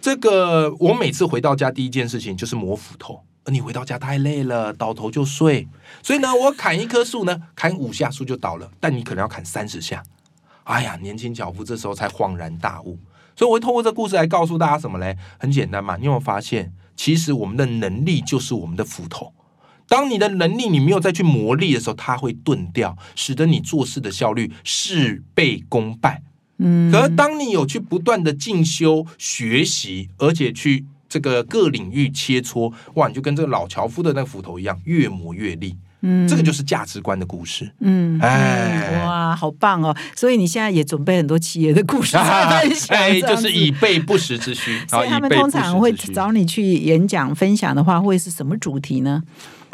[0.00, 3.22] 这个我每次回到家第一件事情就是磨斧头。
[3.46, 5.66] 而你回到家太累了，倒头就睡。
[6.02, 10.02] 所以呢，我砍一棵树呢，砍五下树就倒了，但你可能要砍三十下。
[10.64, 12.98] 哎呀，年轻脚夫这时候才恍然大悟。
[13.36, 15.16] 所以我会透过这故事来告诉大家什么嘞？
[15.38, 19.32] 很简单嘛，你有没有发现，其实我们的能力就是我们的斧头。
[19.86, 26.24] 当你的能力你没有再去磨砺的时候，它会钝掉，使得你做事的效率事倍功半。
[26.58, 35.76] 嗯，可是当你有去不断的进修学习，而且去这个各领域切磋，哇，你就跟这个老樵夫的那个斧头一样，越磨越利。
[36.02, 37.72] 嗯这个就是价值观的故事。
[37.80, 39.96] 嗯，哎嗯哇，好棒哦！
[40.14, 44.78] 所以你现在也准备很多企业的故事 在分享，哎，就是以备不时之需。
[44.86, 49.22] 所以他们通常会找你去演讲分享的话，会是什么主题呢？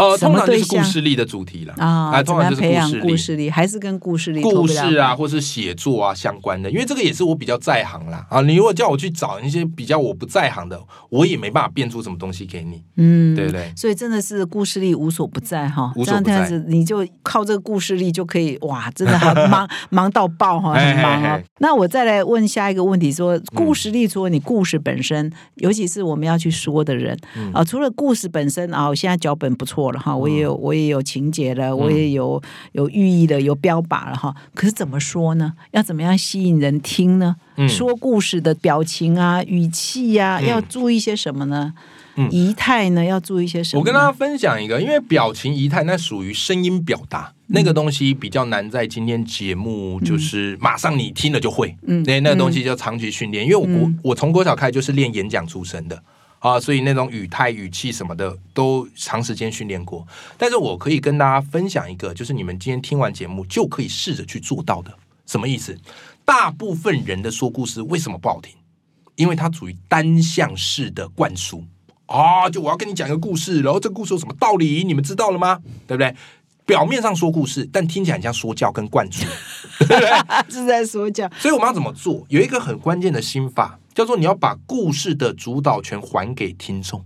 [0.02, 3.00] 呃，什通常就是故事力的主题了啊，哎通常就是故事力。
[3.02, 8.26] 故事力，还是跟故事力故事啊，或是写作啊相关的，因为这个也是我比较在行啦。
[8.28, 8.40] 啊。
[8.42, 10.80] 你如果叫我去找一些比较我不在行的，
[11.10, 13.72] 我也没办法变出什么东西给你，嗯，对不对？
[13.76, 16.32] 所以真的是故事力无所不在哈，无所不在。
[16.32, 21.40] 这样子你就靠这个故事力就可以哇，真的很 忙忙到爆哈，很忙啊。
[21.58, 27.52] 那我再来问下一个问题说，故事力除了你故事本身，尤其是我们要去说的人嗯。
[27.52, 34.34] 啊，除了故事本身啊，我现在脚本不错了哈，我也有我也有情节了，我也有有寓意的，有标靶了哈。
[34.54, 35.52] 可是怎么说呢？
[35.70, 37.36] 要怎么样吸引人听呢？
[37.56, 41.74] 嗯说故事的表情啊、语气呀、嗯要注意些什么呢？
[42.16, 43.80] 嗯仪态呢，要注意些什么？
[43.80, 53.44] 我跟大家分享一个，因为表情仪态那属于声音表达，那个东西比较难在今天节目就是马上你听了就会，那个东西叫长期训练。
[53.44, 56.02] 因为我我从国小开始就是练演讲出身的
[56.42, 60.04] 啊，所以那种语态、语气什么的都长时间训练过。
[60.36, 64.92] 但是我可以跟大家分享一个，就是你们今天听完节目就可以试着去做到的。
[65.24, 65.78] 什么意思？
[66.24, 68.52] 大部分人的说故事为什么不好听？
[69.14, 71.64] 因为它处于单向式的灌输。
[72.06, 75.60] 啊，就我要跟你讲一个故事，然后这个故事有什么道理，你们知道了吗？
[75.86, 76.12] 对不对？
[76.66, 79.24] 表面上说故事，但听起来很像说教跟灌输，
[80.48, 81.30] 是在说教。
[81.38, 82.24] 所以我们要怎么做？
[82.28, 87.04] 有一个很关键的心法，叫做你要把故事的主导权还给听众，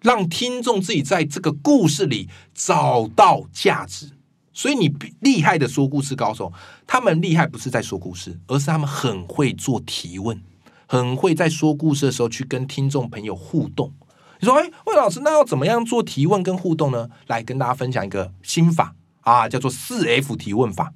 [0.00, 4.10] 让听众自己在这个故事里找到价值。
[4.52, 6.52] 所以你厉害的说故事高手，
[6.86, 10.40] 他们厉害不是在说故事，而是他们很会做提问，
[10.86, 13.92] 很会在说故事的时候去跟听众朋友互动。
[14.40, 17.08] 你说，哎，魏老师，那要怎么样做提问跟互动呢？
[17.26, 20.92] 来跟大家分享一个心法啊，叫做四 F 提问法。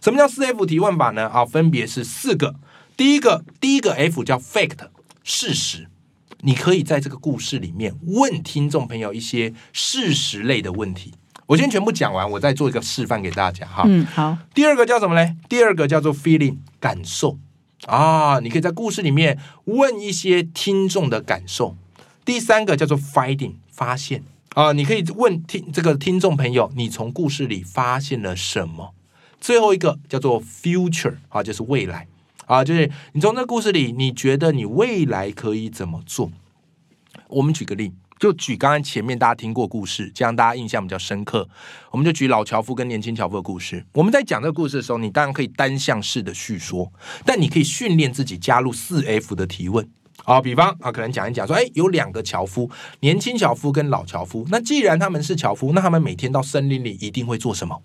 [0.00, 1.28] 什么叫四 F 提问法呢？
[1.28, 2.54] 啊，分别是四个。
[3.00, 4.76] 第一个，第一个 F 叫 fact，
[5.24, 5.88] 事实。
[6.42, 11.14] 你可以在这个故事里面问听众朋友一些事实类的问题。
[11.46, 13.84] 我先全部讲完，我再做一个示范给大家哈。
[13.86, 15.34] 嗯，好，第二个叫什么嘞？
[15.48, 17.38] 第二个叫做 feeling 感受
[17.86, 21.78] 啊，你可以在故事里面问一些听众的感受。
[22.26, 28.94] 第三个叫做 finding 发现啊，你可以问听这个听众朋友，你从故事里发现了什么？
[29.40, 32.06] 最后一个叫做 future 啊，就是未来
[32.50, 36.32] 啊，就是你从这个故事里，你觉得你未来可以怎么做？
[37.28, 41.48] 我们举个例，就举刚刚前面大家听过故事，这样大家印象比较深刻。
[41.92, 43.86] 我们就举老樵夫跟年轻樵夫的故事。
[43.92, 46.92] 我们在讲这个故事的时候，你当然可以单向式的叙说，
[47.24, 49.88] 但你可以训练自己加入四 F 的提问。
[50.24, 54.44] 啊，比方啊，可能讲一讲说，哎，有两个樵夫，年轻樵夫跟老樵夫。
[54.50, 57.80] 那既然他们是樵夫，那他们每天到森林里一定会做什么？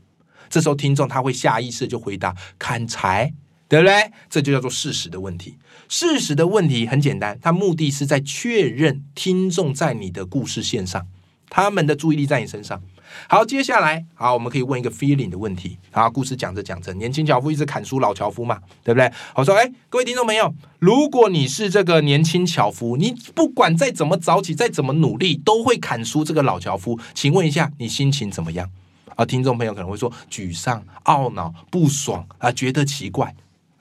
[0.49, 3.31] 这时候听众他会下意识就回答砍柴，
[3.67, 4.11] 对不对？
[4.29, 5.57] 这就叫做事实的问题。
[5.87, 11.05] 事实的问题很简单，它目的是在确认听众在你的故事线上，
[11.49, 12.81] 他们的注意力在你身上。
[13.29, 15.77] 好，接下来好，我们可以问一个 feeling 的问题。
[15.91, 19.09] 好，故事讲着讲着，年轻樵夫一直砍输老樵夫嘛，对不对？
[19.35, 26.99] 我说，哎，各位听众朋友，如果你是这个年轻樵夫，你不管再怎么早起，再怎么努力，都会砍输这个老樵夫。
[27.13, 28.69] 请问一下，你心情怎么样？
[29.15, 33.33] 啊，听众朋友可能会说沮丧、懊恼、不爽啊，觉得奇怪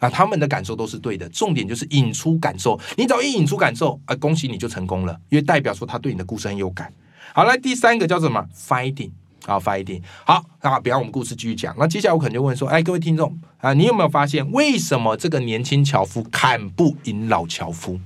[0.05, 1.26] 那，他们的感受都是对的。
[1.30, 6.92] 重点就是引出感受，你只要一引出感受啊，恭喜你就成功了，因为代表说他对你的故事很有感。
[7.32, 9.11] 好，来第三个叫什么？finding
[9.46, 10.02] 啊，finding。
[10.26, 17.98] 好，那比方我们故事继续讲，那接下来我可能就问说，哎，各位听众啊，你有没有发现为什么这个年轻樵夫砍不赢老樵夫？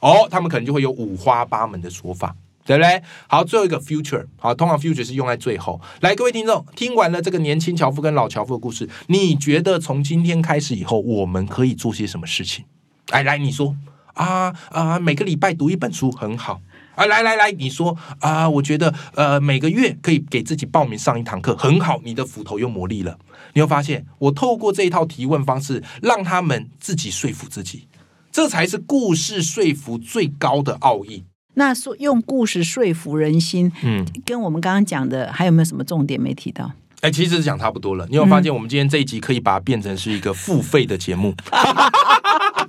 [0.00, 2.34] 哦，他们可能就会有五花八门的说法。
[2.68, 3.02] 对不对？
[3.26, 5.80] 好，最后一个 future，好，通常 future 是用在最后。
[6.02, 12.66] 来，各位听众，听完了这个年轻樵夫跟老樵夫的故事，你觉得从今天开始以后，我们可以做些什么事情？
[13.08, 13.74] 哎，来，你说
[14.12, 16.60] 啊啊，每个礼拜读一本书很好
[16.94, 17.06] 啊。
[17.06, 23.18] 来来来，你说啊，我觉得呃，每个月可以给自己报名上一堂课很好，你的斧头又磨利了。
[23.54, 27.88] 你会发现，我透过这一套提问方式，让他们自己说服自己，
[28.30, 31.24] 这才是故事说服最高的奥义。
[31.58, 36.70] 那说用故事说服人心，嗯，跟我们刚刚讲的还有没有什么重点没提到？
[37.00, 38.06] 哎，其实讲差不多了。
[38.08, 41.34] 你有发现，我们今天这一集可以把它变成是一个付费的节目？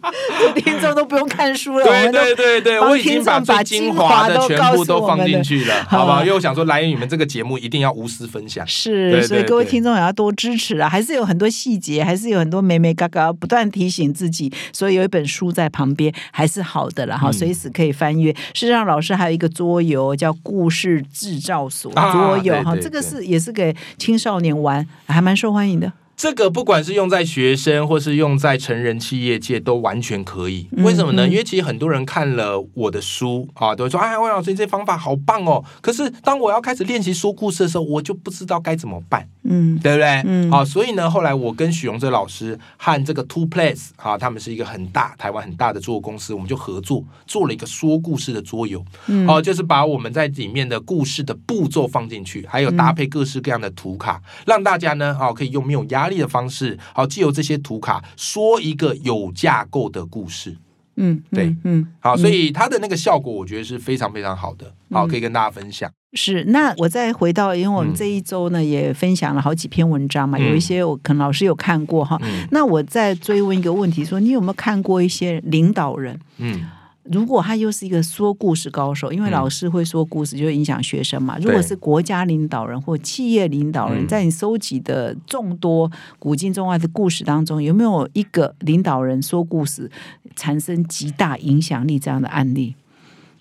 [0.56, 6.22] 听众都不用看书了，我对对对对，我已经把把最精精华的全部都放进去了， 好好不好？
[6.22, 8.66] 因为我想说，来源你们这个节目一定要无私分享。
[8.68, 10.90] 是，对所以各位听众也要多支持啊！
[10.90, 14.52] 还是有很多细节，还是有很多美美嘎嘎，不断提醒自己。
[14.72, 18.32] 所以有一本书在旁边还是好的了，哈，嗯随时可以翻阅。
[18.54, 25.92] 事实上，老师还有一个桌游叫“故事制造所”啊桌游哈，这个是也是给青少年玩，还蛮受欢迎的。
[26.20, 30.68] 这个不管是用在学生，或是用在成人企业界，都完全可以。
[30.76, 31.26] 嗯为什么呢？
[31.26, 39.30] 嗯因为其实很多人看了我的书啊，都会说：“哎，魏老师，你这方法好棒哦！”可是当我要开始练习说故事的时候，我就不知道该怎么办。
[39.44, 40.22] 嗯对不对？
[40.26, 48.84] 嗯好、所以呢，后来我跟许荣哲老师和这个 Two Place 啊，他们是一个很大台湾很大的桌游公司，我们就合作做了一个说故事的桌游。
[49.08, 60.58] 嗯哦，就是把我们在里面的故事的步骤放进去，还有搭配各式各样的图卡，让大家呢，哦，可以用没有压力的方式，好、借由这些图卡说一个有架构的故事。
[61.02, 64.74] 嗯，对嗯嗯，好，所以它的那个效果，我觉得是非常非常好的。
[64.92, 65.90] 好，可以跟大家分享。
[66.14, 72.20] 是，那我再回到，因为我们嗯这一周呢、也分享了好几篇文章嘛，嗯有一些我可能老师有看过哈。
[72.24, 76.20] 嗯那我再追问一个问题说你有没有看过一些领导人？
[76.40, 76.68] 嗯
[77.12, 81.38] 如果他又是一个说故事高手，因为嗯老师会说故事，就会影响学生嘛。
[81.40, 89.90] 如果是国家领导人或企业领导人，嗯在你收集的众多古今中外的故事当中，有没有一个领导人说故事
[90.36, 92.76] 产生极大影响力这样的案例？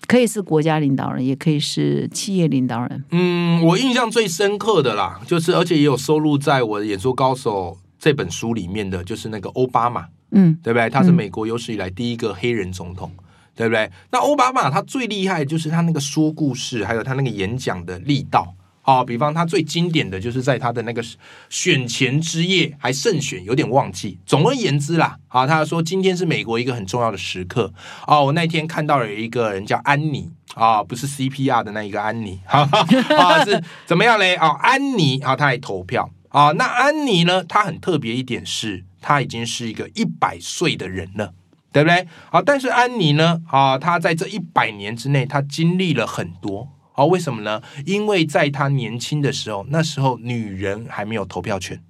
[0.07, 3.03] 可以是国家领导人，也可以是企业领导人。
[3.11, 10.89] 嗯，我印象最深刻的啦，就是而且也有收录在我的《演说高手》这本书里面的，就是那个奥巴马，嗯对不对？
[10.89, 13.11] 他是嗯美国有史以来第一个黑人总统，
[13.59, 13.91] 对不对？
[14.09, 18.55] 那奥巴马他最厉害就是他那个说故事，还有他那个演讲的力道。
[18.85, 21.03] 哦，比方他最经典的就是在他的那个
[21.49, 24.17] 选前之夜还胜选，有点忘记。
[24.25, 27.73] 总而言之啦，啊，他说今天是美国一个很重要的时刻。
[28.07, 30.31] 哦，我那天看到了一个人叫安妮。
[30.55, 32.79] 啊、不是 CPR 的那一个安妮，哈 哈，
[33.15, 34.35] 啊是怎么样嘞？
[34.37, 36.51] 哦、安妮啊，她来投票啊。
[36.53, 37.43] 那安妮呢？
[37.43, 41.33] 她很特别一点是，她已经是一个一百岁的人了。
[41.71, 42.07] 对不对？
[42.31, 43.41] 好，但是安妮呢？
[43.47, 46.67] 啊，她在这一百年之内，她经历了很多。
[46.91, 47.61] 好，为什么呢？
[47.85, 51.81] 因为在她年轻的时候，那时候女人还没有投票权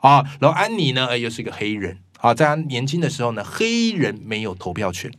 [0.00, 0.24] 啊。
[0.40, 5.10] 然后安妮呢，又是一个黑人啊，在她年轻的时候呢，黑人没有投票权。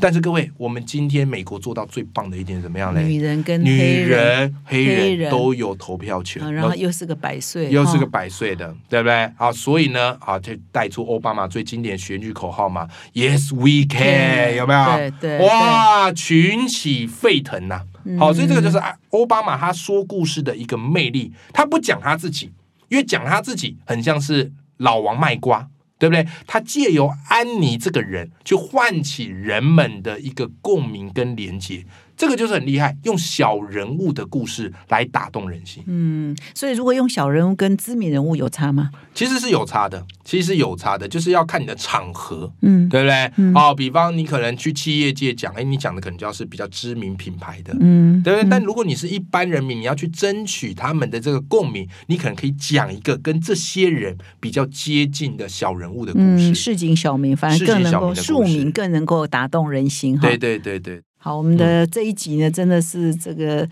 [0.00, 3.02] 但是各位，我们今天美国做到最棒的一点是怎么样嘞？
[3.02, 9.32] 女人跟女黑人，黑黑人人都有投票权，啊然后又是个百岁，又是个哈百岁的，对不对？
[9.36, 14.96] 好，所以呢，啊，就带出奥巴马最经典的选举口号嘛，Yes we can，有没有？
[14.96, 22.52] 对对哇，群起沸腾呐、嗯好，所以这个就是啊奥巴马他说故事的一个魅力，他不讲他自己，
[22.88, 25.68] 因为讲他自己很像是老王卖瓜。
[25.98, 26.26] 对不对？
[26.46, 31.84] 他借由安妮这个人，去唤起人们的一个共鸣跟连接，
[32.18, 35.82] 这个就是很厉害，用小人物的故事来打动人心。
[35.86, 38.90] 嗯，所以如果用小人物跟知名人物有差吗？
[39.14, 43.32] 其实是有差的，其实是有差的，就是要看你的场合，嗯对不对？
[43.36, 48.44] 嗯哦，比方你可能去企业界讲，哎，你讲的可能就要是比较知名品牌的，嗯，对不对？
[48.44, 56.54] 嗯但如果你是一般人民，你要去争取他们的这个共鸣，你可能可以讲一个跟这些人比较接近的小人物的故嗯，事。
[56.54, 60.26] 市井小民，反而市井更能够庶民，更能够打动人心哈。
[60.26, 63.68] 对对对对，好，我们的这一集呢，真的是这个。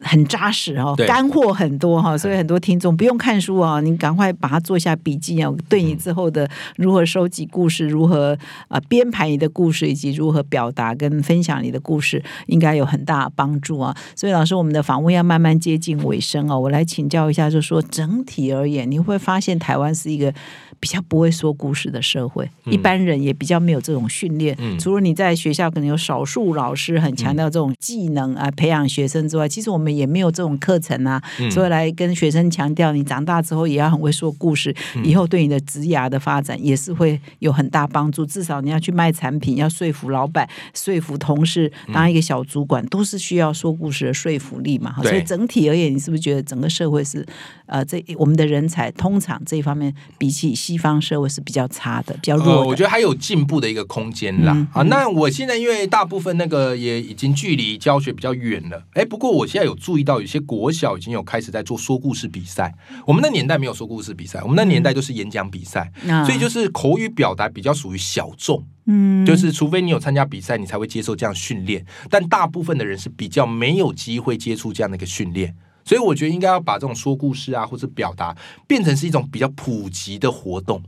[0.00, 8.36] 很扎实哦，干货很多哈，所以很多听众不用看书啊，你赶快把它做一下笔记啊，对你之后的如何收集故事、如何
[8.68, 13.94] 啊编排你的故事，以及如何表达跟分享你的故事，应该有很大的帮助啊。
[14.16, 20.32] 所以老师，我们的访问要慢慢接近尾声哦，我来请教一下，就说整体而言，你会发现台湾是一个
[20.80, 24.56] 比较不会说故事的社会，嗯一般人也比较没有这种训练。
[24.58, 38.24] 嗯除了你在学校可能有少数老师很强调这种技能啊，培养学生之外，其实我们也没有这种课程啊，嗯所以来跟学生强调，你长大之后也要很会说故事，嗯以后对你的职涯的发展也是会有很大帮助。
[38.24, 44.94] 至少你要去卖产品，要说服老板、说服同事，当一个小主管，都是需要说故事的说服力嘛。
[45.02, 47.26] 对所以整体而言，你是不是觉得整个社会是
[47.66, 54.52] 呃，这我们的人才通常这一方面比起西方社会是比较差的，比较弱呃，我觉得还有进步的一个空间啦。
[54.54, 62.72] 嗯啊，那我现在因为大部分那个也已经距离教学比较远了，哎，不过我现在有注意到，有些国小已经有开始在做说故事比赛。
[63.06, 68.64] 我们那年代没有说故事比赛，我们那年代就是演讲比赛，啊所以就是口语表达比较属于小众。
[68.86, 71.84] 嗯，就是除非你有参加比赛，你才会接受这样训练。
[72.08, 75.54] 但大部分的人是比较没有机会接触这样的一个训练，
[75.84, 78.36] 所以我觉得应该要把这种说故事啊，或者表达
[78.68, 80.82] 变成是一种比较普及的活动。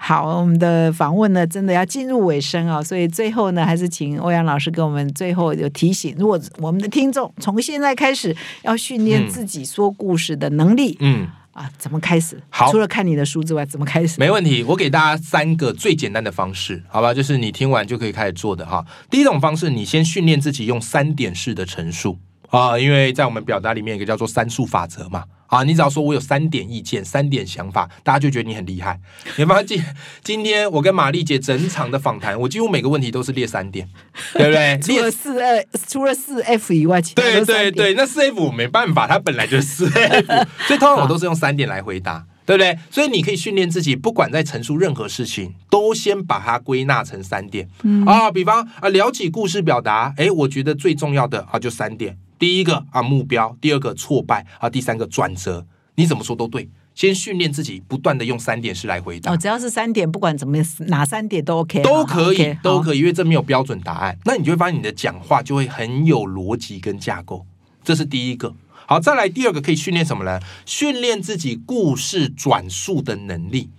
[0.00, 12.40] 好，我们的访问呢，真的要进入尾声啊、所以最后呢，还是请欧阳老师给我们最后有提醒：如果我们的听众从现在开始要训练嗯自己说故事的能力、嗯，啊，怎么开始？
[12.48, 14.18] 好除了看你的书之外，怎么开始？
[14.18, 14.62] 没问题。
[14.62, 17.12] 我给大家三个最简单的方式，好吧？
[17.12, 18.86] 就是你听完就可以开始做的哈。
[19.10, 22.18] 第一种方式，你先训练自己用三点式的陈述
[22.50, 25.24] 啊，因为在我们表达里面有一个叫做三数法则嘛。
[25.48, 29.00] 啊，你只要说我有三点意见、三点想法，大家就觉得你很厉害。
[29.38, 29.82] 你发现今
[30.22, 33.88] 今天我跟玛丽姐整场的访谈，我几乎每个问题都是列三点，
[34.34, 34.78] 对不对？
[34.84, 40.26] 除了四二，除了四 F 以外，其他对对对，那四 F 我没办法，它本来就是四 F，
[40.68, 42.78] 所以通常我都是用三点来回答，对不对？
[42.90, 47.66] 所以你可以训练自己，不管在陈述任何事情，都先把它归纳成三点、
[48.04, 48.30] 啊。
[48.30, 55.66] 比方啊，聊起故事表达，哎，我觉得最重要的啊就三点：第一个啊目标，第二个挫败啊，第三个转折。
[55.96, 59.36] 你怎么说都对，先训练自己，不断的用三点式来回答哦，。
[59.36, 62.80] 只要是三点，不管怎么哪三点都 OK，都可以，都。
[62.80, 64.16] 可以，因为这没有标准答案。
[64.24, 67.44] 那你就会发现你的讲话就会很有逻辑跟架构，
[67.82, 68.54] 这是第一个。
[68.86, 70.40] 好，再来第二个可以训练什么呢？
[70.64, 73.70] 训练自己故事转述的能力。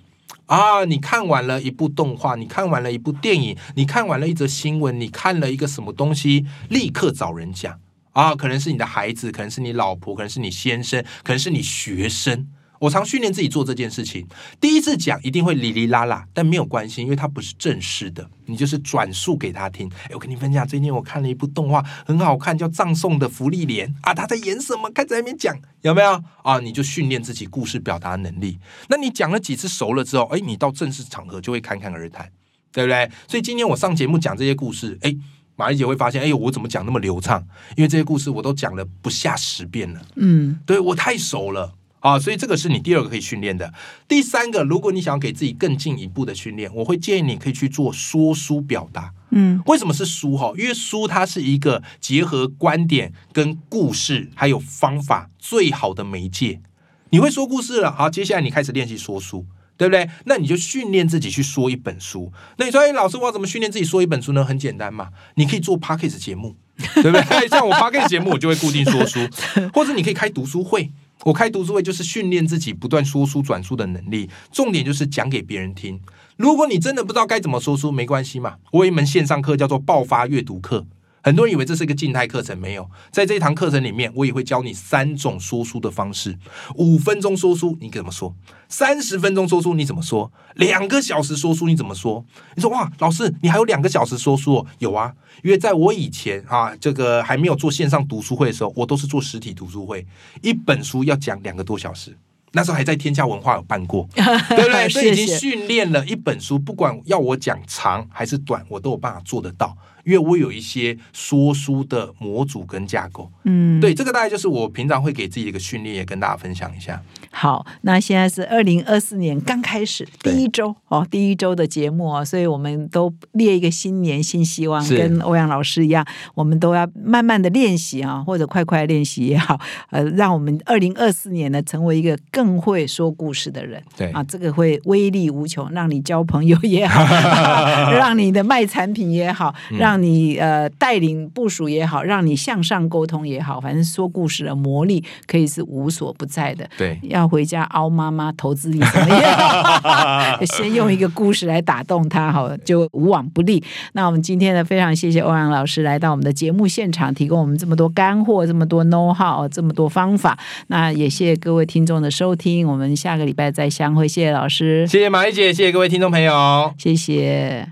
[0.45, 7.79] 啊，你看完了一部动画，你看完了一部电影，你看完了一则新闻，你看了一个什么东西，立刻找人讲
[8.19, 12.49] 啊，可能是你的孩子，可能是你老婆，可能是你先生，可能是你学生。
[12.79, 14.27] 我常训练自己做这件事情。
[14.59, 19.89] 第一次讲一定会哩哩啦啦，但没有关系，因为它不是正式的，你就是转述给他听。
[20.03, 24.89] 哎，我跟你分享，最近我看了一部动画，很好看，叫《葬送的福利莲》啊，他在演什么？
[24.91, 26.59] 开始在那边讲，有没有啊？
[26.59, 28.59] 你就训练自己故事表达能力。
[28.89, 32.29] 那你讲了几次熟了之后，哎，你到正式场合就会侃侃而谈，
[32.73, 33.09] 对不对？
[33.29, 35.15] 所以今天我上节目讲这些故事，哎。
[35.59, 37.45] 玛丽姐会发现，哎呦，我怎么讲那么流畅？
[37.75, 40.01] 因为这些故事我都讲了不下十遍了。
[40.15, 43.73] 嗯，对我太熟了啊，所以这个是你第二个可以训练的。
[44.07, 49.13] 第三个，如果你想要给自己更进一步的训练，我会建议你可以去做说书表达。
[49.31, 50.53] 嗯，为什么是书哈？
[50.57, 56.61] 因为书它是一个结合观点、跟故事还有方法最好的媒介。
[57.09, 59.45] 你会说故事了，好，接下来你开始练习说书。
[59.79, 60.09] 对不对？
[60.25, 62.33] 那你就训练自己去说一本书。
[62.57, 64.43] 那你说，哎，老师，我要怎么训练自己说一本书呢？
[64.43, 66.57] 很简单嘛，你可以做 podcast 节目，
[66.95, 67.47] 对不对？
[67.47, 69.21] 像我 podcast 节目，我就会固定说书，
[69.73, 70.91] 或者你可以开读书会。
[71.23, 76.01] 我开读书会就是训练自己不断说书转述的能力，重点就是讲给别人听。
[76.35, 80.85] 如果你真的不知道该怎么说书，没关系嘛，我有一门线上课叫做爆发阅读课。
[81.21, 82.89] 很多人以为这是一个静态课程，没有。
[83.11, 86.37] 在这一堂课程里面，我也会教你三种说书的方式：
[86.75, 88.33] 五分钟说书，你怎么说？
[88.67, 90.31] 三十分钟说书，你怎么说？
[90.55, 92.23] 两个小时说书，你怎么说？
[92.55, 94.65] 你说哇，老师，你还有两个小时说书、哦？
[94.79, 95.13] 有啊，
[95.43, 100.05] 因为在我以前啊，这个还没有做线上读书会的时候，我都是做实体读书会，
[100.41, 102.15] 一本书要讲两个多小时。
[102.51, 104.89] 那时候还在天下文化有办过， 对不对？
[104.89, 113.31] 所以已经训练了一本书，不管要我讲长还是短，我都有办法做得到，因为我有一些说书的模组跟架构。
[113.43, 117.01] 嗯，对，这个大概就是我平常会给自己的一个训练，也跟大家分享一下。
[117.31, 129.59] 好，那现在是二零二四年刚开始第一周哦，第一周的节目哦，所以我们都列一个新年新希望，跟欧阳老师一样，我们都要慢慢的练习啊，或者快快练习也好，
[129.91, 133.81] 呃，让我们二零二四年呢成为一个更会说故事的人。
[133.95, 134.11] 对。
[134.11, 137.03] 啊，这个会威力无穷，让你交朋友也好，
[137.93, 139.77] 让你的卖产品也好，嗯。
[139.77, 146.69] 让你呃带领部署也好，让你向上沟通也好，反正说故事的魔力可以是无所不在的。
[146.77, 150.39] 对，要回家凹妈妈投资你怎么样？
[150.47, 153.63] 先用一个故事来打动他，好，就无往不利。
[153.93, 160.37] 那我们今天呢，非常谢谢欧阳老师来到我们的节目现场，提供我们这么多干货，这么多 know how，这么多方法。
[160.67, 164.07] 那也谢谢各位听众的收听，我们下个礼拜再相会。
[164.07, 166.73] 谢谢老师，谢谢马丽姐，谢谢各位听众朋友。
[166.77, 167.67] 谢谢。